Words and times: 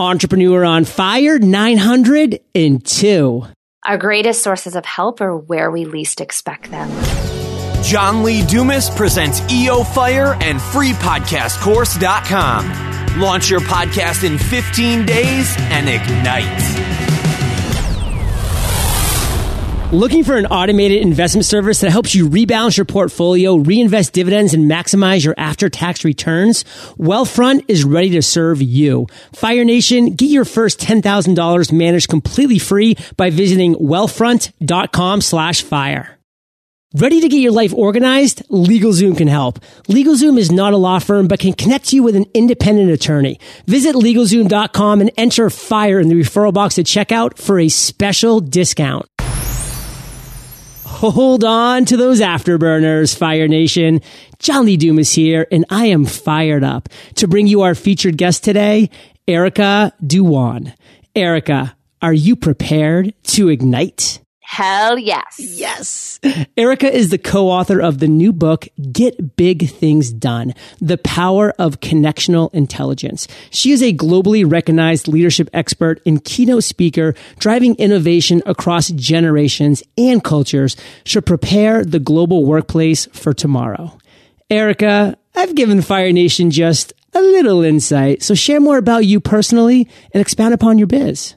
Entrepreneur 0.00 0.64
on 0.64 0.84
Fire 0.84 1.38
902. 1.38 3.46
Our 3.84 3.98
greatest 3.98 4.42
sources 4.42 4.74
of 4.76 4.84
help 4.84 5.20
are 5.20 5.36
where 5.36 5.70
we 5.70 5.84
least 5.84 6.20
expect 6.20 6.70
them. 6.70 6.88
John 7.82 8.22
Lee 8.22 8.44
Dumas 8.44 8.90
presents 8.90 9.40
EO 9.50 9.82
Fire 9.84 10.34
and 10.40 10.58
freepodcastcourse.com. 10.58 13.20
Launch 13.20 13.50
your 13.50 13.60
podcast 13.60 14.24
in 14.24 14.36
15 14.38 15.06
days 15.06 15.54
and 15.58 15.88
ignite. 15.88 16.99
Looking 19.92 20.22
for 20.22 20.36
an 20.36 20.46
automated 20.46 21.02
investment 21.02 21.46
service 21.46 21.80
that 21.80 21.90
helps 21.90 22.14
you 22.14 22.28
rebalance 22.28 22.76
your 22.76 22.84
portfolio, 22.84 23.56
reinvest 23.56 24.12
dividends, 24.12 24.54
and 24.54 24.70
maximize 24.70 25.24
your 25.24 25.34
after-tax 25.36 26.04
returns? 26.04 26.62
Wealthfront 26.96 27.64
is 27.66 27.82
ready 27.82 28.10
to 28.10 28.22
serve 28.22 28.62
you. 28.62 29.08
Fire 29.34 29.64
Nation, 29.64 30.14
get 30.14 30.30
your 30.30 30.44
first 30.44 30.78
$10,000 30.78 31.72
managed 31.72 32.08
completely 32.08 32.60
free 32.60 32.96
by 33.16 33.30
visiting 33.30 33.74
wealthfront.com 33.74 35.22
slash 35.22 35.62
fire. 35.62 36.20
Ready 36.94 37.20
to 37.20 37.28
get 37.28 37.38
your 37.38 37.50
life 37.50 37.74
organized? 37.74 38.48
LegalZoom 38.48 39.16
can 39.16 39.26
help. 39.26 39.58
LegalZoom 39.88 40.38
is 40.38 40.52
not 40.52 40.72
a 40.72 40.76
law 40.76 41.00
firm, 41.00 41.26
but 41.26 41.40
can 41.40 41.52
connect 41.52 41.92
you 41.92 42.04
with 42.04 42.14
an 42.14 42.26
independent 42.32 42.92
attorney. 42.92 43.40
Visit 43.66 43.96
LegalZoom.com 43.96 45.00
and 45.00 45.10
enter 45.16 45.50
FIRE 45.50 45.98
in 45.98 46.08
the 46.08 46.14
referral 46.14 46.54
box 46.54 46.78
at 46.78 46.86
checkout 46.86 47.38
for 47.38 47.58
a 47.58 47.68
special 47.68 48.38
discount. 48.38 49.09
Hold 51.00 51.44
on 51.44 51.86
to 51.86 51.96
those 51.96 52.20
afterburners, 52.20 53.16
Fire 53.16 53.48
Nation. 53.48 54.02
John 54.38 54.66
Lee 54.66 54.76
is 54.76 55.14
here, 55.14 55.46
and 55.50 55.64
I 55.70 55.86
am 55.86 56.04
fired 56.04 56.62
up 56.62 56.90
to 57.14 57.26
bring 57.26 57.46
you 57.46 57.62
our 57.62 57.74
featured 57.74 58.18
guest 58.18 58.44
today, 58.44 58.90
Erica 59.26 59.94
Dhawan. 60.02 60.74
Erica, 61.16 61.74
are 62.02 62.12
you 62.12 62.36
prepared 62.36 63.14
to 63.28 63.48
ignite? 63.48 64.19
Hell 64.50 64.98
yes. 64.98 65.36
Yes. 65.38 66.18
Erica 66.56 66.92
is 66.92 67.10
the 67.10 67.18
co-author 67.18 67.80
of 67.80 68.00
the 68.00 68.08
new 68.08 68.32
book, 68.32 68.66
Get 68.90 69.36
Big 69.36 69.70
Things 69.70 70.12
Done, 70.12 70.54
The 70.80 70.98
Power 70.98 71.50
of 71.56 71.78
Connectional 71.78 72.52
Intelligence. 72.52 73.28
She 73.50 73.70
is 73.70 73.80
a 73.80 73.92
globally 73.92 74.44
recognized 74.44 75.06
leadership 75.06 75.48
expert 75.52 76.02
and 76.04 76.24
keynote 76.24 76.64
speaker, 76.64 77.14
driving 77.38 77.76
innovation 77.76 78.42
across 78.44 78.88
generations 78.88 79.84
and 79.96 80.22
cultures 80.22 80.76
to 81.04 81.22
prepare 81.22 81.84
the 81.84 82.00
global 82.00 82.44
workplace 82.44 83.06
for 83.12 83.32
tomorrow. 83.32 83.96
Erica, 84.50 85.16
I've 85.36 85.54
given 85.54 85.80
Fire 85.80 86.10
Nation 86.10 86.50
just 86.50 86.92
a 87.14 87.20
little 87.20 87.62
insight, 87.62 88.24
so 88.24 88.34
share 88.34 88.60
more 88.60 88.78
about 88.78 89.06
you 89.06 89.20
personally 89.20 89.86
and 90.12 90.20
expand 90.20 90.54
upon 90.54 90.76
your 90.76 90.88
biz. 90.88 91.36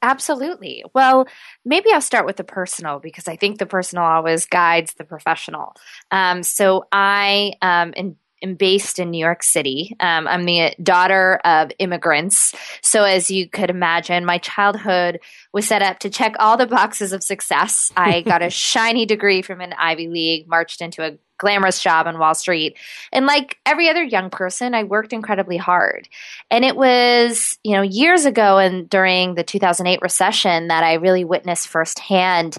Absolutely. 0.00 0.84
Well, 0.94 1.26
maybe 1.64 1.90
I'll 1.92 2.00
start 2.00 2.26
with 2.26 2.36
the 2.36 2.44
personal 2.44 3.00
because 3.00 3.26
I 3.26 3.36
think 3.36 3.58
the 3.58 3.66
personal 3.66 4.04
always 4.04 4.46
guides 4.46 4.94
the 4.94 5.04
professional. 5.04 5.74
Um, 6.10 6.42
so 6.44 6.86
I 6.92 7.54
um, 7.60 7.92
am, 7.96 8.16
am, 8.42 8.54
based 8.54 9.00
in 9.00 9.10
New 9.10 9.18
York 9.18 9.42
City. 9.42 9.96
Um, 9.98 10.28
I'm 10.28 10.44
the 10.44 10.72
daughter 10.80 11.40
of 11.44 11.72
immigrants. 11.80 12.54
So 12.80 13.02
as 13.02 13.28
you 13.28 13.48
could 13.48 13.70
imagine, 13.70 14.24
my 14.24 14.38
childhood 14.38 15.18
was 15.52 15.66
set 15.66 15.82
up 15.82 15.98
to 16.00 16.10
check 16.10 16.36
all 16.38 16.56
the 16.56 16.66
boxes 16.68 17.12
of 17.12 17.24
success. 17.24 17.90
I 17.96 18.20
got 18.20 18.42
a 18.42 18.50
shiny 18.50 19.04
degree 19.04 19.42
from 19.42 19.60
an 19.60 19.72
Ivy 19.76 20.06
League, 20.06 20.48
marched 20.48 20.80
into 20.80 21.04
a 21.04 21.18
glamorous 21.38 21.80
job 21.80 22.06
on 22.06 22.18
Wall 22.18 22.34
Street. 22.34 22.76
And 23.12 23.26
like 23.26 23.58
every 23.64 23.88
other 23.88 24.02
young 24.02 24.28
person, 24.28 24.74
I 24.74 24.84
worked 24.84 25.12
incredibly 25.12 25.56
hard. 25.56 26.08
And 26.50 26.64
it 26.64 26.76
was, 26.76 27.58
you 27.64 27.72
know, 27.72 27.82
years 27.82 28.26
ago 28.26 28.58
and 28.58 28.88
during 28.90 29.34
the 29.34 29.44
2008 29.44 30.00
recession 30.02 30.68
that 30.68 30.84
I 30.84 30.94
really 30.94 31.24
witnessed 31.24 31.68
firsthand 31.68 32.58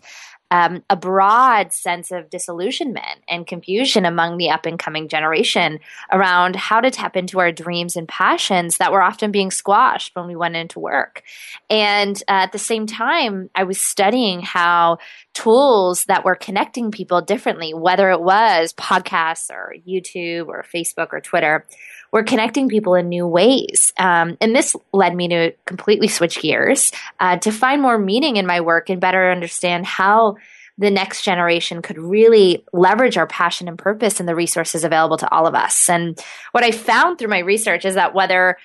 um, 0.52 0.84
a 0.90 0.96
broad 0.96 1.72
sense 1.72 2.12
of 2.12 2.30
disillusionment 2.30 3.24
and 3.28 3.46
confusion 3.46 4.06
among 4.06 4.38
the 4.38 4.50
up 4.50 4.66
and 4.66 4.80
coming 4.80 5.08
generation 5.08 5.80
around 6.12 6.56
how 6.56 6.82
to 6.82 6.90
tap 6.90 7.16
into 7.16 7.40
our 7.40 7.52
dreams 7.52 7.96
and 7.96 8.08
passions 8.08 8.78
that 8.78 8.92
were 8.92 9.02
often 9.02 9.32
being 9.32 9.52
squashed 9.52 10.16
when 10.16 10.28
we 10.28 10.36
went 10.36 10.56
into 10.56 10.80
work. 10.80 11.24
And 11.70 12.18
uh, 12.28 12.44
at 12.44 12.52
the 12.52 12.58
same 12.58 12.88
time, 12.88 13.50
I 13.54 13.64
was 13.64 13.80
studying 13.80 14.42
how 14.42 14.98
tools 15.34 16.06
that 16.06 16.26
were 16.26 16.36
connecting 16.36 16.92
people 16.92 17.22
differently, 17.22 17.74
whether 17.74 18.10
it 18.10 18.22
was 18.22 18.74
podcasts 18.74 19.52
or 19.52 19.76
YouTube 19.88 20.48
or 20.48 20.66
Facebook 20.74 21.10
or 21.12 21.22
Twitter, 21.22 21.66
were 22.12 22.24
connecting 22.24 22.70
people 22.70 22.96
in 22.96 23.10
new 23.10 23.28
ways. 23.28 23.94
Um, 23.98 24.38
and 24.42 24.56
this 24.56 24.76
led 24.94 25.16
me 25.16 25.28
to 25.30 25.52
completely 25.66 26.08
switch 26.08 26.42
gears 26.42 26.92
uh, 27.20 27.38
to 27.38 27.52
find 27.52 27.82
more 27.82 27.98
meaning 27.98 28.38
in 28.38 28.48
my 28.48 28.62
work 28.62 28.90
and 28.90 29.02
better 29.02 29.32
understand 29.32 29.86
how 29.86 30.38
the 30.78 30.90
next 30.90 31.24
generation 31.24 31.82
could 31.82 31.98
really 31.98 32.64
leverage 32.72 33.18
our 33.18 33.28
passion 33.28 33.68
and 33.68 33.78
purpose 33.78 34.20
and 34.20 34.30
the 34.30 34.36
resources 34.36 34.86
available 34.86 35.18
to 35.18 35.30
all 35.30 35.46
of 35.46 35.54
us. 35.54 35.90
And 35.90 36.20
what 36.54 36.64
I 36.64 36.72
found 36.72 37.20
through 37.20 37.28
my 37.28 37.40
research 37.40 37.84
is 37.84 37.96
that 37.96 38.16
whether 38.16 38.58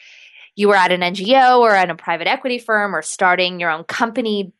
you 0.54 0.68
were 0.68 0.76
at 0.76 0.92
an 0.92 1.00
NGO 1.00 1.58
or 1.58 1.72
at 1.72 1.90
a 1.90 1.96
private 1.96 2.28
equity 2.28 2.58
firm 2.58 2.94
or 2.94 3.02
starting 3.02 3.58
your 3.58 3.70
own 3.70 3.82
company, 3.82 4.52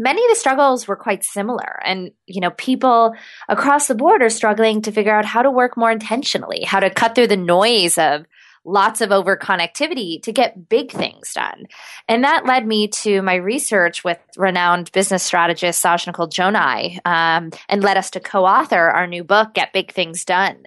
many 0.00 0.24
of 0.24 0.30
the 0.30 0.36
struggles 0.36 0.88
were 0.88 0.96
quite 0.96 1.24
similar. 1.24 1.80
And 1.84 2.10
you 2.26 2.40
know 2.40 2.50
people 2.50 3.14
across 3.48 3.86
the 3.86 3.94
board 3.94 4.22
are 4.22 4.30
struggling 4.30 4.82
to 4.82 4.92
figure 4.92 5.14
out 5.14 5.24
how 5.24 5.42
to 5.42 5.50
work 5.50 5.76
more 5.76 5.90
intentionally 5.90 6.62
how 6.64 6.80
to 6.80 6.90
cut 6.90 7.14
through 7.14 7.26
the 7.28 7.36
noise 7.36 7.98
of 7.98 8.24
lots 8.64 9.00
of 9.00 9.10
over 9.10 9.36
connectivity 9.36 10.22
to 10.22 10.32
get 10.32 10.68
big 10.68 10.90
things 10.90 11.32
done. 11.32 11.66
And 12.08 12.24
that 12.24 12.44
led 12.44 12.66
me 12.66 12.88
to 12.88 13.22
my 13.22 13.36
research 13.36 14.04
with 14.04 14.18
renowned 14.36 14.92
business 14.92 15.22
strategist 15.22 15.80
Saj 15.80 16.06
Nicole 16.06 16.28
Joni 16.28 16.98
um, 17.06 17.50
and 17.68 17.82
led 17.82 17.96
us 17.96 18.10
to 18.10 18.20
co-author 18.20 18.90
our 18.90 19.06
new 19.06 19.24
book 19.24 19.54
get 19.54 19.72
big 19.72 19.92
things 19.92 20.24
done. 20.24 20.64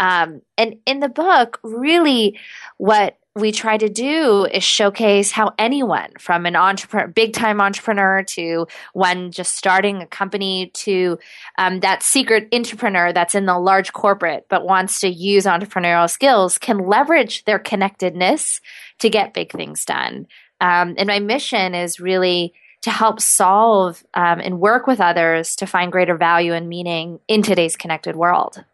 Um, 0.00 0.42
and 0.58 0.76
in 0.86 1.00
the 1.00 1.08
book 1.08 1.60
really 1.62 2.38
what 2.78 3.16
we 3.36 3.52
try 3.52 3.76
to 3.76 3.88
do 3.88 4.46
is 4.46 4.64
showcase 4.64 5.30
how 5.30 5.52
anyone 5.58 6.08
from 6.18 6.46
an 6.46 6.56
entrepreneur, 6.56 7.06
big 7.06 7.34
time 7.34 7.60
entrepreneur 7.60 8.22
to 8.22 8.66
one 8.94 9.30
just 9.30 9.54
starting 9.54 10.00
a 10.00 10.06
company 10.06 10.70
to 10.72 11.18
um, 11.58 11.80
that 11.80 12.02
secret 12.02 12.48
entrepreneur 12.52 13.12
that's 13.12 13.34
in 13.34 13.44
the 13.44 13.58
large 13.58 13.92
corporate 13.92 14.46
but 14.48 14.64
wants 14.64 15.00
to 15.00 15.08
use 15.08 15.44
entrepreneurial 15.44 16.10
skills 16.10 16.56
can 16.56 16.78
leverage 16.78 17.44
their 17.44 17.58
connectedness 17.58 18.60
to 18.98 19.10
get 19.10 19.34
big 19.34 19.52
things 19.52 19.84
done. 19.84 20.26
Um, 20.60 20.94
and 20.96 21.06
my 21.06 21.18
mission 21.18 21.74
is 21.74 22.00
really 22.00 22.54
to 22.82 22.90
help 22.90 23.20
solve 23.20 24.02
um, 24.14 24.40
and 24.40 24.60
work 24.60 24.86
with 24.86 25.00
others 25.00 25.56
to 25.56 25.66
find 25.66 25.92
greater 25.92 26.16
value 26.16 26.54
and 26.54 26.68
meaning 26.68 27.20
in 27.28 27.42
today's 27.42 27.76
connected 27.76 28.16
world. 28.16 28.64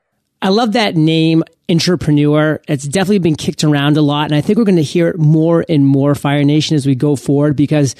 I 0.42 0.48
love 0.48 0.72
that 0.72 0.96
name, 0.96 1.44
entrepreneur. 1.68 2.60
It's 2.66 2.84
definitely 2.84 3.20
been 3.20 3.36
kicked 3.36 3.62
around 3.62 3.96
a 3.96 4.02
lot. 4.02 4.26
And 4.26 4.34
I 4.34 4.40
think 4.40 4.58
we're 4.58 4.64
going 4.64 4.74
to 4.74 4.82
hear 4.82 5.08
it 5.08 5.18
more 5.18 5.64
and 5.68 5.86
more, 5.86 6.16
Fire 6.16 6.42
Nation, 6.42 6.74
as 6.74 6.84
we 6.84 6.96
go 6.96 7.14
forward 7.14 7.54
because 7.54 7.94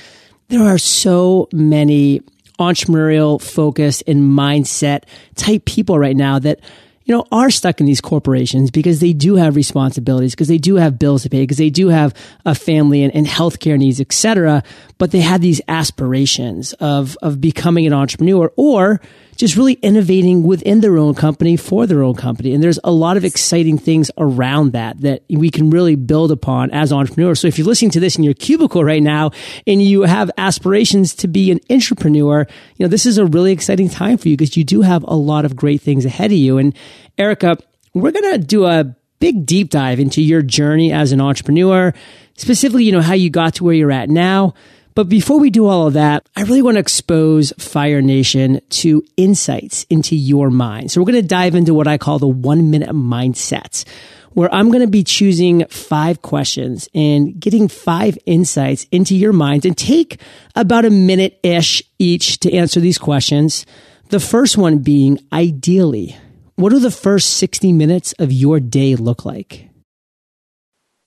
there 0.48 0.62
are 0.62 0.76
so 0.76 1.48
many 1.52 2.20
entrepreneurial 2.58 3.40
focused 3.40 4.02
and 4.08 4.22
mindset 4.22 5.04
type 5.36 5.64
people 5.64 5.98
right 5.98 6.16
now 6.16 6.40
that 6.40 6.58
you 7.04 7.14
know, 7.14 7.24
are 7.32 7.50
stuck 7.50 7.80
in 7.80 7.86
these 7.86 8.00
corporations 8.00 8.70
because 8.70 9.00
they 9.00 9.12
do 9.12 9.36
have 9.36 9.56
responsibilities, 9.56 10.32
because 10.32 10.48
they 10.48 10.58
do 10.58 10.76
have 10.76 10.98
bills 10.98 11.22
to 11.22 11.30
pay, 11.30 11.40
because 11.42 11.56
they 11.56 11.70
do 11.70 11.88
have 11.88 12.14
a 12.44 12.54
family 12.54 13.02
and, 13.02 13.14
and 13.14 13.26
healthcare 13.26 13.78
needs, 13.78 14.00
etc. 14.00 14.62
But 14.98 15.10
they 15.10 15.20
have 15.20 15.40
these 15.40 15.60
aspirations 15.66 16.72
of, 16.74 17.16
of 17.22 17.40
becoming 17.40 17.86
an 17.86 17.92
entrepreneur 17.92 18.52
or 18.56 19.00
just 19.42 19.56
really 19.56 19.72
innovating 19.72 20.44
within 20.44 20.82
their 20.82 20.96
own 20.96 21.16
company 21.16 21.56
for 21.56 21.84
their 21.84 22.04
own 22.04 22.14
company. 22.14 22.54
And 22.54 22.62
there's 22.62 22.78
a 22.84 22.92
lot 22.92 23.16
of 23.16 23.24
exciting 23.24 23.76
things 23.76 24.08
around 24.16 24.70
that 24.70 25.00
that 25.00 25.24
we 25.28 25.50
can 25.50 25.68
really 25.68 25.96
build 25.96 26.30
upon 26.30 26.70
as 26.70 26.92
entrepreneurs. 26.92 27.40
So 27.40 27.48
if 27.48 27.58
you're 27.58 27.66
listening 27.66 27.90
to 27.90 27.98
this 27.98 28.16
in 28.16 28.22
your 28.22 28.34
cubicle 28.34 28.84
right 28.84 29.02
now 29.02 29.32
and 29.66 29.82
you 29.82 30.02
have 30.02 30.30
aspirations 30.38 31.12
to 31.16 31.26
be 31.26 31.50
an 31.50 31.58
entrepreneur, 31.68 32.46
you 32.76 32.86
know, 32.86 32.88
this 32.88 33.04
is 33.04 33.18
a 33.18 33.26
really 33.26 33.50
exciting 33.50 33.88
time 33.88 34.16
for 34.16 34.28
you 34.28 34.36
because 34.36 34.56
you 34.56 34.62
do 34.62 34.82
have 34.82 35.02
a 35.08 35.16
lot 35.16 35.44
of 35.44 35.56
great 35.56 35.80
things 35.80 36.04
ahead 36.04 36.30
of 36.30 36.38
you. 36.38 36.58
And 36.58 36.72
Erica, 37.18 37.56
we're 37.94 38.12
going 38.12 38.34
to 38.34 38.38
do 38.38 38.66
a 38.66 38.94
big 39.18 39.44
deep 39.44 39.70
dive 39.70 39.98
into 39.98 40.22
your 40.22 40.42
journey 40.42 40.92
as 40.92 41.10
an 41.10 41.20
entrepreneur, 41.20 41.92
specifically, 42.36 42.84
you 42.84 42.92
know, 42.92 43.02
how 43.02 43.14
you 43.14 43.28
got 43.28 43.54
to 43.54 43.64
where 43.64 43.74
you're 43.74 43.90
at 43.90 44.08
now 44.08 44.54
but 44.94 45.08
before 45.08 45.38
we 45.38 45.50
do 45.50 45.66
all 45.66 45.86
of 45.86 45.94
that, 45.94 46.28
I 46.36 46.42
really 46.42 46.62
want 46.62 46.74
to 46.74 46.80
expose 46.80 47.52
Fire 47.58 48.02
Nation 48.02 48.60
to 48.70 49.02
insights 49.16 49.84
into 49.84 50.16
your 50.16 50.50
mind. 50.50 50.90
So 50.90 51.00
we're 51.00 51.10
going 51.12 51.22
to 51.22 51.28
dive 51.28 51.54
into 51.54 51.74
what 51.74 51.88
I 51.88 51.98
call 51.98 52.18
the 52.18 52.28
one 52.28 52.70
minute 52.70 52.90
mindset, 52.90 53.84
where 54.32 54.52
I'm 54.52 54.68
going 54.68 54.82
to 54.82 54.90
be 54.90 55.04
choosing 55.04 55.66
five 55.66 56.20
questions 56.20 56.88
and 56.94 57.38
getting 57.40 57.68
five 57.68 58.18
insights 58.26 58.86
into 58.90 59.16
your 59.16 59.32
mind 59.32 59.64
and 59.64 59.76
take 59.76 60.20
about 60.54 60.84
a 60.84 60.90
minute 60.90 61.38
ish 61.42 61.82
each 61.98 62.38
to 62.40 62.52
answer 62.52 62.80
these 62.80 62.98
questions. 62.98 63.64
The 64.10 64.20
first 64.20 64.58
one 64.58 64.78
being 64.78 65.18
ideally, 65.32 66.16
what 66.56 66.70
do 66.70 66.78
the 66.78 66.90
first 66.90 67.38
60 67.38 67.72
minutes 67.72 68.12
of 68.18 68.30
your 68.30 68.60
day 68.60 68.94
look 68.94 69.24
like? 69.24 69.70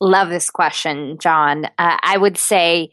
Love 0.01 0.29
this 0.29 0.49
question, 0.49 1.17
John. 1.19 1.65
Uh, 1.65 1.97
I 2.01 2.17
would 2.17 2.37
say 2.37 2.89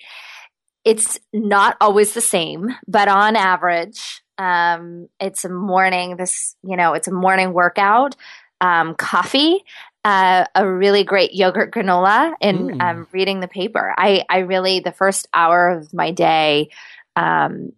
it's 0.84 1.18
not 1.32 1.76
always 1.80 2.12
the 2.14 2.20
same, 2.20 2.70
but 2.88 3.08
on 3.08 3.36
average, 3.36 4.22
um, 4.38 5.08
it's 5.20 5.44
a 5.44 5.48
morning. 5.48 6.16
This, 6.16 6.56
you 6.62 6.76
know, 6.76 6.94
it's 6.94 7.08
a 7.08 7.12
morning 7.12 7.52
workout, 7.52 8.16
um, 8.60 8.94
coffee, 8.94 9.64
uh, 10.04 10.46
a 10.54 10.68
really 10.68 11.04
great 11.04 11.32
yogurt 11.34 11.72
granola, 11.72 12.34
and 12.40 12.70
mm. 12.70 12.82
um, 12.82 13.06
reading 13.12 13.40
the 13.40 13.48
paper. 13.48 13.94
I, 13.96 14.24
I 14.28 14.38
really 14.38 14.80
the 14.80 14.92
first 14.92 15.28
hour 15.32 15.70
of 15.70 15.94
my 15.94 16.10
day 16.10 16.70
um, 17.14 17.72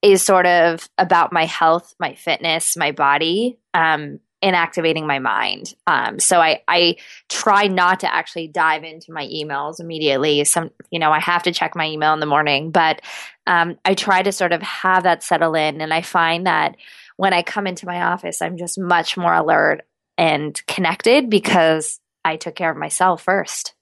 is 0.00 0.22
sort 0.22 0.46
of 0.46 0.88
about 0.96 1.32
my 1.32 1.44
health, 1.44 1.94
my 1.98 2.14
fitness, 2.14 2.76
my 2.76 2.92
body, 2.92 3.58
um, 3.74 4.20
and 4.42 4.54
activating 4.54 5.06
my 5.06 5.18
mind. 5.18 5.74
Um, 5.86 6.18
so 6.18 6.40
I, 6.40 6.62
I 6.68 6.96
try 7.28 7.68
not 7.68 8.00
to 8.00 8.14
actually 8.14 8.48
dive 8.48 8.84
into 8.84 9.12
my 9.12 9.26
emails 9.26 9.80
immediately. 9.80 10.44
Some, 10.44 10.70
you 10.90 10.98
know, 10.98 11.10
I 11.10 11.20
have 11.20 11.44
to 11.44 11.52
check 11.52 11.74
my 11.74 11.86
email 11.86 12.12
in 12.12 12.20
the 12.20 12.26
morning, 12.26 12.70
but 12.70 13.00
um, 13.46 13.78
I 13.84 13.94
try 13.94 14.22
to 14.22 14.32
sort 14.32 14.52
of 14.52 14.62
have 14.62 15.04
that 15.04 15.22
settle 15.22 15.54
in. 15.54 15.80
And 15.80 15.92
I 15.92 16.02
find 16.02 16.46
that 16.46 16.76
when 17.16 17.32
I 17.32 17.42
come 17.42 17.66
into 17.66 17.86
my 17.86 18.02
office, 18.02 18.42
I'm 18.42 18.58
just 18.58 18.78
much 18.78 19.16
more 19.16 19.34
alert 19.34 19.86
and 20.18 20.60
connected 20.66 21.30
because 21.30 21.98
I 22.24 22.36
took 22.36 22.54
care 22.54 22.70
of 22.70 22.76
myself 22.76 23.22
first. 23.22 23.74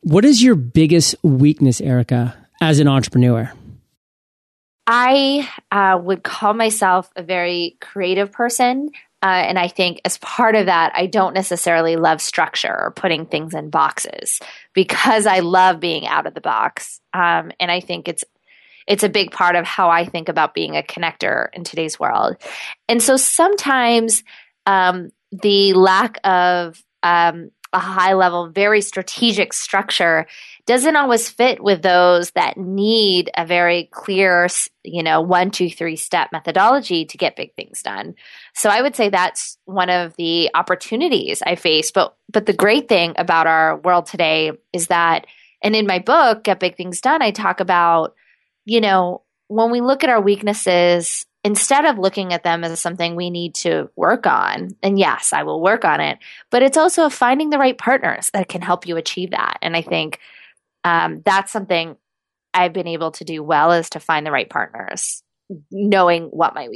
What 0.00 0.24
is 0.24 0.42
your 0.42 0.54
biggest 0.54 1.14
weakness, 1.22 1.80
Erica, 1.80 2.36
as 2.60 2.78
an 2.78 2.88
entrepreneur? 2.88 3.52
I 4.86 5.48
uh, 5.70 5.98
would 6.02 6.22
call 6.22 6.52
myself 6.52 7.10
a 7.16 7.22
very 7.22 7.78
creative 7.80 8.30
person. 8.30 8.90
Uh, 9.24 9.42
and 9.48 9.58
I 9.58 9.68
think 9.68 10.02
as 10.04 10.18
part 10.18 10.54
of 10.54 10.66
that, 10.66 10.92
I 10.94 11.06
don't 11.06 11.32
necessarily 11.32 11.96
love 11.96 12.20
structure 12.20 12.76
or 12.78 12.90
putting 12.90 13.24
things 13.24 13.54
in 13.54 13.70
boxes 13.70 14.38
because 14.74 15.26
I 15.26 15.38
love 15.38 15.80
being 15.80 16.06
out 16.06 16.26
of 16.26 16.34
the 16.34 16.42
box. 16.42 17.00
Um, 17.14 17.50
and 17.58 17.70
I 17.70 17.80
think 17.80 18.06
it's 18.06 18.22
it's 18.86 19.02
a 19.02 19.08
big 19.08 19.30
part 19.30 19.56
of 19.56 19.64
how 19.64 19.88
I 19.88 20.04
think 20.04 20.28
about 20.28 20.52
being 20.52 20.76
a 20.76 20.82
connector 20.82 21.48
in 21.54 21.64
today's 21.64 21.98
world. 21.98 22.36
And 22.86 23.02
so 23.02 23.16
sometimes 23.16 24.22
um, 24.66 25.10
the 25.32 25.72
lack 25.72 26.18
of 26.22 26.84
um, 27.02 27.50
a 27.74 27.78
high 27.78 28.14
level, 28.14 28.48
very 28.48 28.80
strategic 28.80 29.52
structure 29.52 30.26
doesn't 30.66 30.96
always 30.96 31.28
fit 31.28 31.62
with 31.62 31.82
those 31.82 32.30
that 32.30 32.56
need 32.56 33.30
a 33.36 33.44
very 33.44 33.88
clear, 33.92 34.48
you 34.82 35.02
know, 35.02 35.20
one, 35.20 35.50
two, 35.50 35.68
three 35.68 35.96
step 35.96 36.30
methodology 36.32 37.04
to 37.04 37.18
get 37.18 37.36
big 37.36 37.54
things 37.54 37.82
done. 37.82 38.14
So 38.54 38.70
I 38.70 38.80
would 38.80 38.96
say 38.96 39.10
that's 39.10 39.58
one 39.66 39.90
of 39.90 40.16
the 40.16 40.50
opportunities 40.54 41.42
I 41.44 41.56
face. 41.56 41.90
But 41.90 42.16
but 42.32 42.46
the 42.46 42.54
great 42.54 42.88
thing 42.88 43.14
about 43.16 43.46
our 43.46 43.76
world 43.78 44.06
today 44.06 44.52
is 44.72 44.86
that, 44.86 45.26
and 45.62 45.76
in 45.76 45.86
my 45.86 45.98
book, 45.98 46.44
Get 46.44 46.60
Big 46.60 46.76
Things 46.76 47.00
Done, 47.00 47.20
I 47.20 47.30
talk 47.30 47.60
about, 47.60 48.14
you 48.64 48.80
know, 48.80 49.22
when 49.48 49.70
we 49.70 49.80
look 49.80 50.02
at 50.02 50.10
our 50.10 50.20
weaknesses 50.20 51.26
instead 51.44 51.84
of 51.84 51.98
looking 51.98 52.32
at 52.32 52.42
them 52.42 52.64
as 52.64 52.80
something 52.80 53.14
we 53.14 53.30
need 53.30 53.54
to 53.54 53.90
work 53.94 54.26
on, 54.26 54.70
and 54.82 54.98
yes, 54.98 55.32
I 55.32 55.42
will 55.42 55.60
work 55.60 55.84
on 55.84 56.00
it, 56.00 56.18
but 56.50 56.62
it's 56.62 56.78
also 56.78 57.08
finding 57.10 57.50
the 57.50 57.58
right 57.58 57.76
partners 57.76 58.30
that 58.32 58.48
can 58.48 58.62
help 58.62 58.86
you 58.86 58.96
achieve 58.96 59.30
that. 59.32 59.58
And 59.60 59.76
I 59.76 59.82
think 59.82 60.18
um, 60.82 61.22
that's 61.24 61.52
something 61.52 61.96
I've 62.54 62.72
been 62.72 62.88
able 62.88 63.10
to 63.12 63.24
do 63.24 63.42
well 63.42 63.72
is 63.72 63.90
to 63.90 64.00
find 64.00 64.26
the 64.26 64.30
right 64.32 64.48
partners, 64.48 65.22
knowing 65.70 66.24
what 66.24 66.54
my 66.54 66.68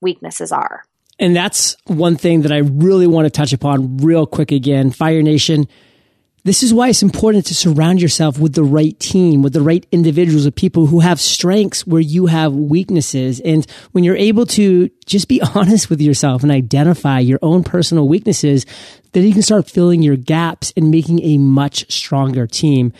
weaknesses 0.00 0.52
are. 0.52 0.84
And 1.18 1.36
that's 1.36 1.76
one 1.86 2.16
thing 2.16 2.42
that 2.42 2.52
I 2.52 2.58
really 2.58 3.06
want 3.06 3.26
to 3.26 3.30
touch 3.30 3.52
upon 3.52 3.98
real 3.98 4.26
quick 4.26 4.52
again. 4.52 4.90
Fire 4.90 5.22
Nation 5.22 5.68
this 6.44 6.62
is 6.62 6.72
why 6.72 6.88
it's 6.88 7.02
important 7.02 7.46
to 7.46 7.54
surround 7.54 8.00
yourself 8.00 8.38
with 8.38 8.54
the 8.54 8.64
right 8.64 8.98
team, 8.98 9.42
with 9.42 9.52
the 9.52 9.60
right 9.60 9.86
individuals, 9.92 10.46
with 10.46 10.54
people 10.54 10.86
who 10.86 11.00
have 11.00 11.20
strengths 11.20 11.86
where 11.86 12.00
you 12.00 12.26
have 12.26 12.54
weaknesses. 12.54 13.40
And 13.40 13.66
when 13.92 14.04
you're 14.04 14.16
able 14.16 14.46
to 14.46 14.90
just 15.04 15.28
be 15.28 15.42
honest 15.54 15.90
with 15.90 16.00
yourself 16.00 16.42
and 16.42 16.50
identify 16.50 17.18
your 17.18 17.38
own 17.42 17.62
personal 17.62 18.08
weaknesses, 18.08 18.64
then 19.12 19.24
you 19.24 19.32
can 19.32 19.42
start 19.42 19.68
filling 19.68 20.02
your 20.02 20.16
gaps 20.16 20.72
and 20.76 20.90
making 20.90 21.22
a 21.22 21.36
much 21.36 21.90
stronger 21.92 22.46
team. 22.46 22.92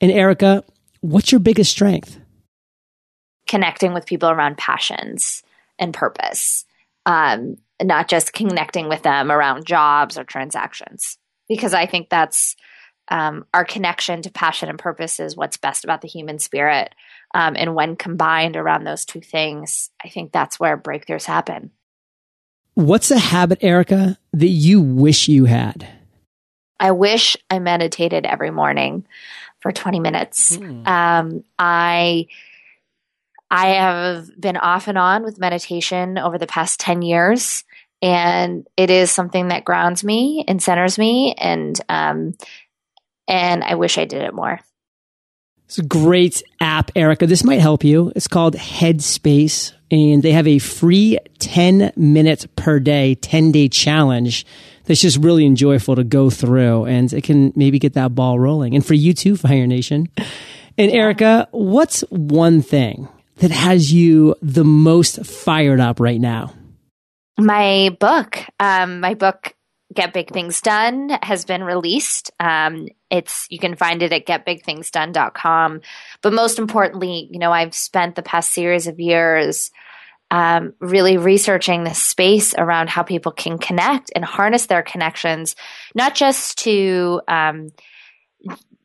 And 0.00 0.12
Erica, 0.12 0.62
what's 1.00 1.32
your 1.32 1.40
biggest 1.40 1.70
strength? 1.70 2.20
Connecting 3.48 3.94
with 3.94 4.06
people 4.06 4.30
around 4.30 4.58
passions 4.58 5.42
and 5.78 5.92
purpose, 5.92 6.64
um, 7.04 7.56
not 7.82 8.08
just 8.08 8.32
connecting 8.32 8.88
with 8.88 9.02
them 9.02 9.30
around 9.30 9.66
jobs 9.66 10.18
or 10.18 10.24
transactions, 10.24 11.18
because 11.48 11.74
I 11.74 11.86
think 11.86 12.08
that's 12.08 12.56
um, 13.08 13.46
our 13.54 13.64
connection 13.64 14.22
to 14.22 14.30
passion 14.30 14.68
and 14.68 14.78
purpose 14.78 15.20
is 15.20 15.36
what's 15.36 15.56
best 15.56 15.84
about 15.84 16.00
the 16.00 16.08
human 16.08 16.38
spirit. 16.38 16.94
Um, 17.34 17.54
and 17.56 17.74
when 17.74 17.96
combined 17.96 18.56
around 18.56 18.84
those 18.84 19.04
two 19.04 19.20
things, 19.20 19.90
I 20.02 20.08
think 20.08 20.32
that's 20.32 20.58
where 20.58 20.76
breakthroughs 20.76 21.24
happen. 21.24 21.70
What's 22.74 23.10
a 23.10 23.18
habit, 23.18 23.58
Erica, 23.62 24.18
that 24.32 24.48
you 24.48 24.82
wish 24.82 25.28
you 25.28 25.46
had? 25.46 25.88
I 26.78 26.90
wish 26.90 27.36
I 27.50 27.58
meditated 27.58 28.26
every 28.26 28.50
morning 28.50 29.06
for 29.60 29.72
20 29.72 30.00
minutes. 30.00 30.56
Hmm. 30.56 30.86
Um, 30.86 31.44
I 31.58 32.26
I 33.50 33.68
have 33.68 34.28
been 34.38 34.56
off 34.56 34.88
and 34.88 34.98
on 34.98 35.22
with 35.22 35.38
meditation 35.38 36.18
over 36.18 36.36
the 36.36 36.48
past 36.48 36.80
10 36.80 37.02
years, 37.02 37.64
and 38.02 38.66
it 38.76 38.90
is 38.90 39.10
something 39.10 39.48
that 39.48 39.64
grounds 39.64 40.04
me 40.04 40.44
and 40.46 40.62
centers 40.62 40.98
me 40.98 41.34
and 41.38 41.80
um, 41.88 42.34
and 43.28 43.62
I 43.64 43.74
wish 43.74 43.98
I 43.98 44.04
did 44.04 44.22
it 44.22 44.34
more. 44.34 44.60
It's 45.66 45.78
a 45.78 45.84
great 45.84 46.44
app, 46.60 46.92
Erica. 46.94 47.26
This 47.26 47.42
might 47.42 47.60
help 47.60 47.82
you. 47.82 48.12
It's 48.14 48.28
called 48.28 48.54
Headspace, 48.54 49.72
and 49.90 50.22
they 50.22 50.30
have 50.30 50.46
a 50.46 50.60
free 50.60 51.18
10 51.40 51.92
minutes 51.96 52.46
per 52.54 52.78
day, 52.78 53.16
10 53.16 53.50
day 53.50 53.68
challenge 53.68 54.46
that's 54.84 55.00
just 55.00 55.16
really 55.18 55.44
enjoyable 55.44 55.96
to 55.96 56.04
go 56.04 56.30
through, 56.30 56.84
and 56.84 57.12
it 57.12 57.24
can 57.24 57.52
maybe 57.56 57.80
get 57.80 57.94
that 57.94 58.14
ball 58.14 58.38
rolling. 58.38 58.76
And 58.76 58.86
for 58.86 58.94
you 58.94 59.12
too, 59.12 59.36
Fire 59.36 59.66
Nation. 59.66 60.06
And 60.78 60.92
Erica, 60.92 61.48
what's 61.50 62.02
one 62.10 62.62
thing 62.62 63.08
that 63.36 63.50
has 63.50 63.92
you 63.92 64.36
the 64.40 64.64
most 64.64 65.26
fired 65.26 65.80
up 65.80 65.98
right 65.98 66.20
now? 66.20 66.54
My 67.38 67.94
book. 67.98 68.38
Um, 68.60 69.00
my 69.00 69.14
book 69.14 69.55
Get 69.94 70.12
Big 70.12 70.32
Things 70.32 70.60
Done 70.60 71.10
has 71.22 71.44
been 71.44 71.62
released. 71.62 72.30
Um, 72.40 72.88
it's 73.10 73.46
you 73.50 73.58
can 73.58 73.76
find 73.76 74.02
it 74.02 74.12
at 74.12 74.26
getbigthingsdone.com. 74.26 75.80
But 76.22 76.32
most 76.32 76.58
importantly, 76.58 77.28
you 77.30 77.38
know, 77.38 77.52
I've 77.52 77.74
spent 77.74 78.14
the 78.14 78.22
past 78.22 78.52
series 78.52 78.86
of 78.86 78.98
years 78.98 79.70
um, 80.30 80.74
really 80.80 81.18
researching 81.18 81.84
the 81.84 81.94
space 81.94 82.52
around 82.58 82.90
how 82.90 83.04
people 83.04 83.30
can 83.30 83.58
connect 83.58 84.10
and 84.14 84.24
harness 84.24 84.66
their 84.66 84.82
connections, 84.82 85.54
not 85.94 86.16
just 86.16 86.58
to 86.58 87.20
um, 87.28 87.68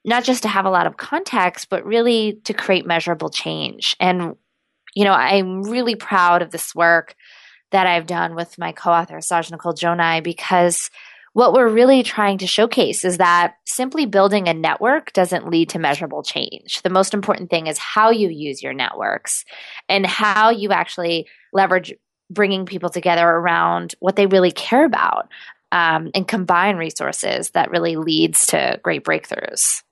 not 0.05 0.24
just 0.24 0.43
to 0.43 0.50
have 0.50 0.65
a 0.65 0.72
lot 0.72 0.88
of 0.88 0.98
contacts, 0.98 1.65
but 1.65 1.86
really 1.86 2.39
to 2.43 2.53
create 2.53 2.86
measurable 2.86 3.29
change. 3.29 3.96
And 4.00 4.36
you 4.93 5.03
know, 5.03 5.13
I'm 5.13 5.63
really 5.63 5.96
proud 5.96 6.41
of 6.41 6.51
this 6.51 6.75
work 6.75 7.15
that 7.72 7.88
I've 7.88 8.08
done 8.08 8.36
with 8.36 8.58
my 8.58 8.72
co-author 8.72 9.22
Saj 9.22 9.51
Nicole 9.51 9.74
Joni 9.74 10.24
because 10.24 10.90
what 11.34 11.54
we're 11.54 11.70
really 11.70 12.04
trying 12.04 12.40
to 12.40 12.48
showcase 12.48 13.06
is 13.06 13.18
that 13.18 13.56
simply 13.66 14.06
building 14.06 14.50
a 14.50 14.54
network 14.54 15.13
doesn't 15.13 15.50
lead 15.50 15.70
to 15.70 15.80
measurable 15.80 16.24
change. 16.24 16.82
The 16.82 16.90
most 16.90 17.13
important 17.13 17.50
thing 17.50 17.68
is 17.68 17.78
how 17.78 18.10
you 18.10 18.28
use 18.28 18.62
your 18.62 18.74
networks 18.74 19.46
and 19.88 20.06
how 20.06 20.50
you 20.50 20.72
actually 20.72 21.28
leverage 21.54 21.94
bringing 22.30 22.66
people 22.66 22.90
together 22.90 23.28
around 23.28 23.96
what 24.00 24.16
they 24.16 24.25
really 24.25 24.51
care 24.51 24.86
about 24.86 25.30
um, 25.72 26.12
and 26.13 26.28
combine 26.28 26.75
resources 26.75 27.51
that 27.51 27.72
really 27.72 27.96
leads 27.96 28.48
to 28.48 28.80
great 28.84 29.06
breakthroughs. 29.06 29.84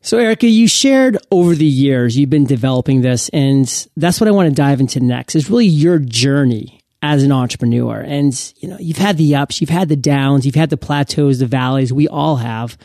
So, 0.00 0.18
Erica, 0.18 0.46
you 0.46 0.68
shared 0.68 1.18
over 1.30 1.54
the 1.54 1.64
years 1.64 2.16
you've 2.16 2.30
been 2.30 2.46
developing 2.46 3.02
this, 3.02 3.28
and 3.30 3.66
that's 3.96 4.20
what 4.20 4.28
I 4.28 4.30
want 4.30 4.48
to 4.48 4.54
dive 4.54 4.80
into 4.80 5.00
next. 5.00 5.34
Is 5.34 5.50
really 5.50 5.66
your 5.66 5.98
journey 5.98 6.77
as 7.02 7.22
an 7.22 7.32
entrepreneur. 7.32 8.00
And, 8.00 8.52
you 8.56 8.68
know, 8.68 8.76
you've 8.78 8.98
had 8.98 9.16
the 9.16 9.36
ups, 9.36 9.60
you've 9.60 9.70
had 9.70 9.88
the 9.88 9.96
downs, 9.96 10.44
you've 10.44 10.54
had 10.54 10.70
the 10.70 10.76
plateaus, 10.76 11.38
the 11.38 11.46
valleys. 11.46 11.92
We 11.92 12.08
all 12.08 12.36
have. 12.36 12.76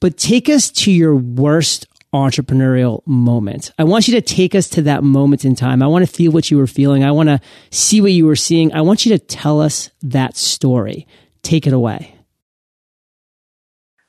But 0.00 0.16
take 0.16 0.48
us 0.48 0.70
to 0.70 0.92
your 0.92 1.14
worst 1.14 1.86
entrepreneurial 2.14 3.04
moment. 3.06 3.72
I 3.78 3.84
want 3.84 4.06
you 4.06 4.14
to 4.14 4.20
take 4.20 4.54
us 4.54 4.68
to 4.70 4.82
that 4.82 5.02
moment 5.02 5.44
in 5.44 5.56
time. 5.56 5.82
I 5.82 5.88
want 5.88 6.06
to 6.06 6.12
feel 6.12 6.30
what 6.30 6.50
you 6.50 6.56
were 6.56 6.66
feeling. 6.66 7.04
I 7.04 7.10
want 7.10 7.28
to 7.28 7.40
see 7.70 8.00
what 8.00 8.12
you 8.12 8.26
were 8.26 8.36
seeing. 8.36 8.72
I 8.72 8.82
want 8.82 9.04
you 9.04 9.18
to 9.18 9.18
tell 9.18 9.60
us 9.60 9.90
that 10.02 10.36
story. 10.36 11.06
Take 11.42 11.66
it 11.66 11.72
away. 11.72 12.14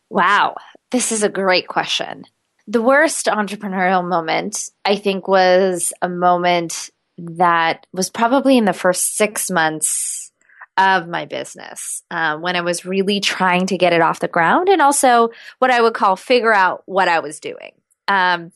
Wow. 0.09 0.55
This 0.91 1.11
is 1.11 1.23
a 1.23 1.29
great 1.29 1.67
question. 1.67 2.23
The 2.67 2.81
worst 2.81 3.25
entrepreneurial 3.25 4.07
moment, 4.07 4.69
I 4.85 4.95
think, 4.95 5.27
was 5.27 5.91
a 6.01 6.09
moment 6.09 6.89
that 7.17 7.85
was 7.93 8.09
probably 8.09 8.57
in 8.57 8.65
the 8.65 8.73
first 8.73 9.15
six 9.15 9.49
months 9.49 10.31
of 10.77 11.07
my 11.07 11.25
business 11.25 12.03
uh, 12.11 12.37
when 12.37 12.55
I 12.55 12.61
was 12.61 12.85
really 12.85 13.21
trying 13.21 13.67
to 13.67 13.77
get 13.77 13.93
it 13.93 14.01
off 14.01 14.19
the 14.19 14.27
ground 14.27 14.67
and 14.67 14.81
also 14.81 15.29
what 15.59 15.71
I 15.71 15.81
would 15.81 15.93
call 15.93 16.15
figure 16.15 16.53
out 16.53 16.83
what 16.85 17.07
I 17.07 17.19
was 17.19 17.39
doing. 17.39 17.71
Um, 18.07 18.51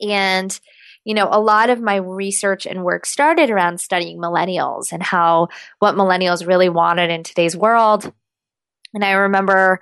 and, 0.00 0.58
you 1.04 1.14
know, 1.14 1.28
a 1.30 1.40
lot 1.40 1.68
of 1.68 1.80
my 1.80 1.96
research 1.96 2.66
and 2.66 2.84
work 2.84 3.04
started 3.04 3.50
around 3.50 3.80
studying 3.80 4.18
millennials 4.18 4.92
and 4.92 5.02
how 5.02 5.48
what 5.78 5.94
millennials 5.94 6.46
really 6.46 6.70
wanted 6.70 7.10
in 7.10 7.22
today's 7.22 7.56
world. 7.56 8.10
And 8.94 9.04
I 9.04 9.12
remember 9.12 9.80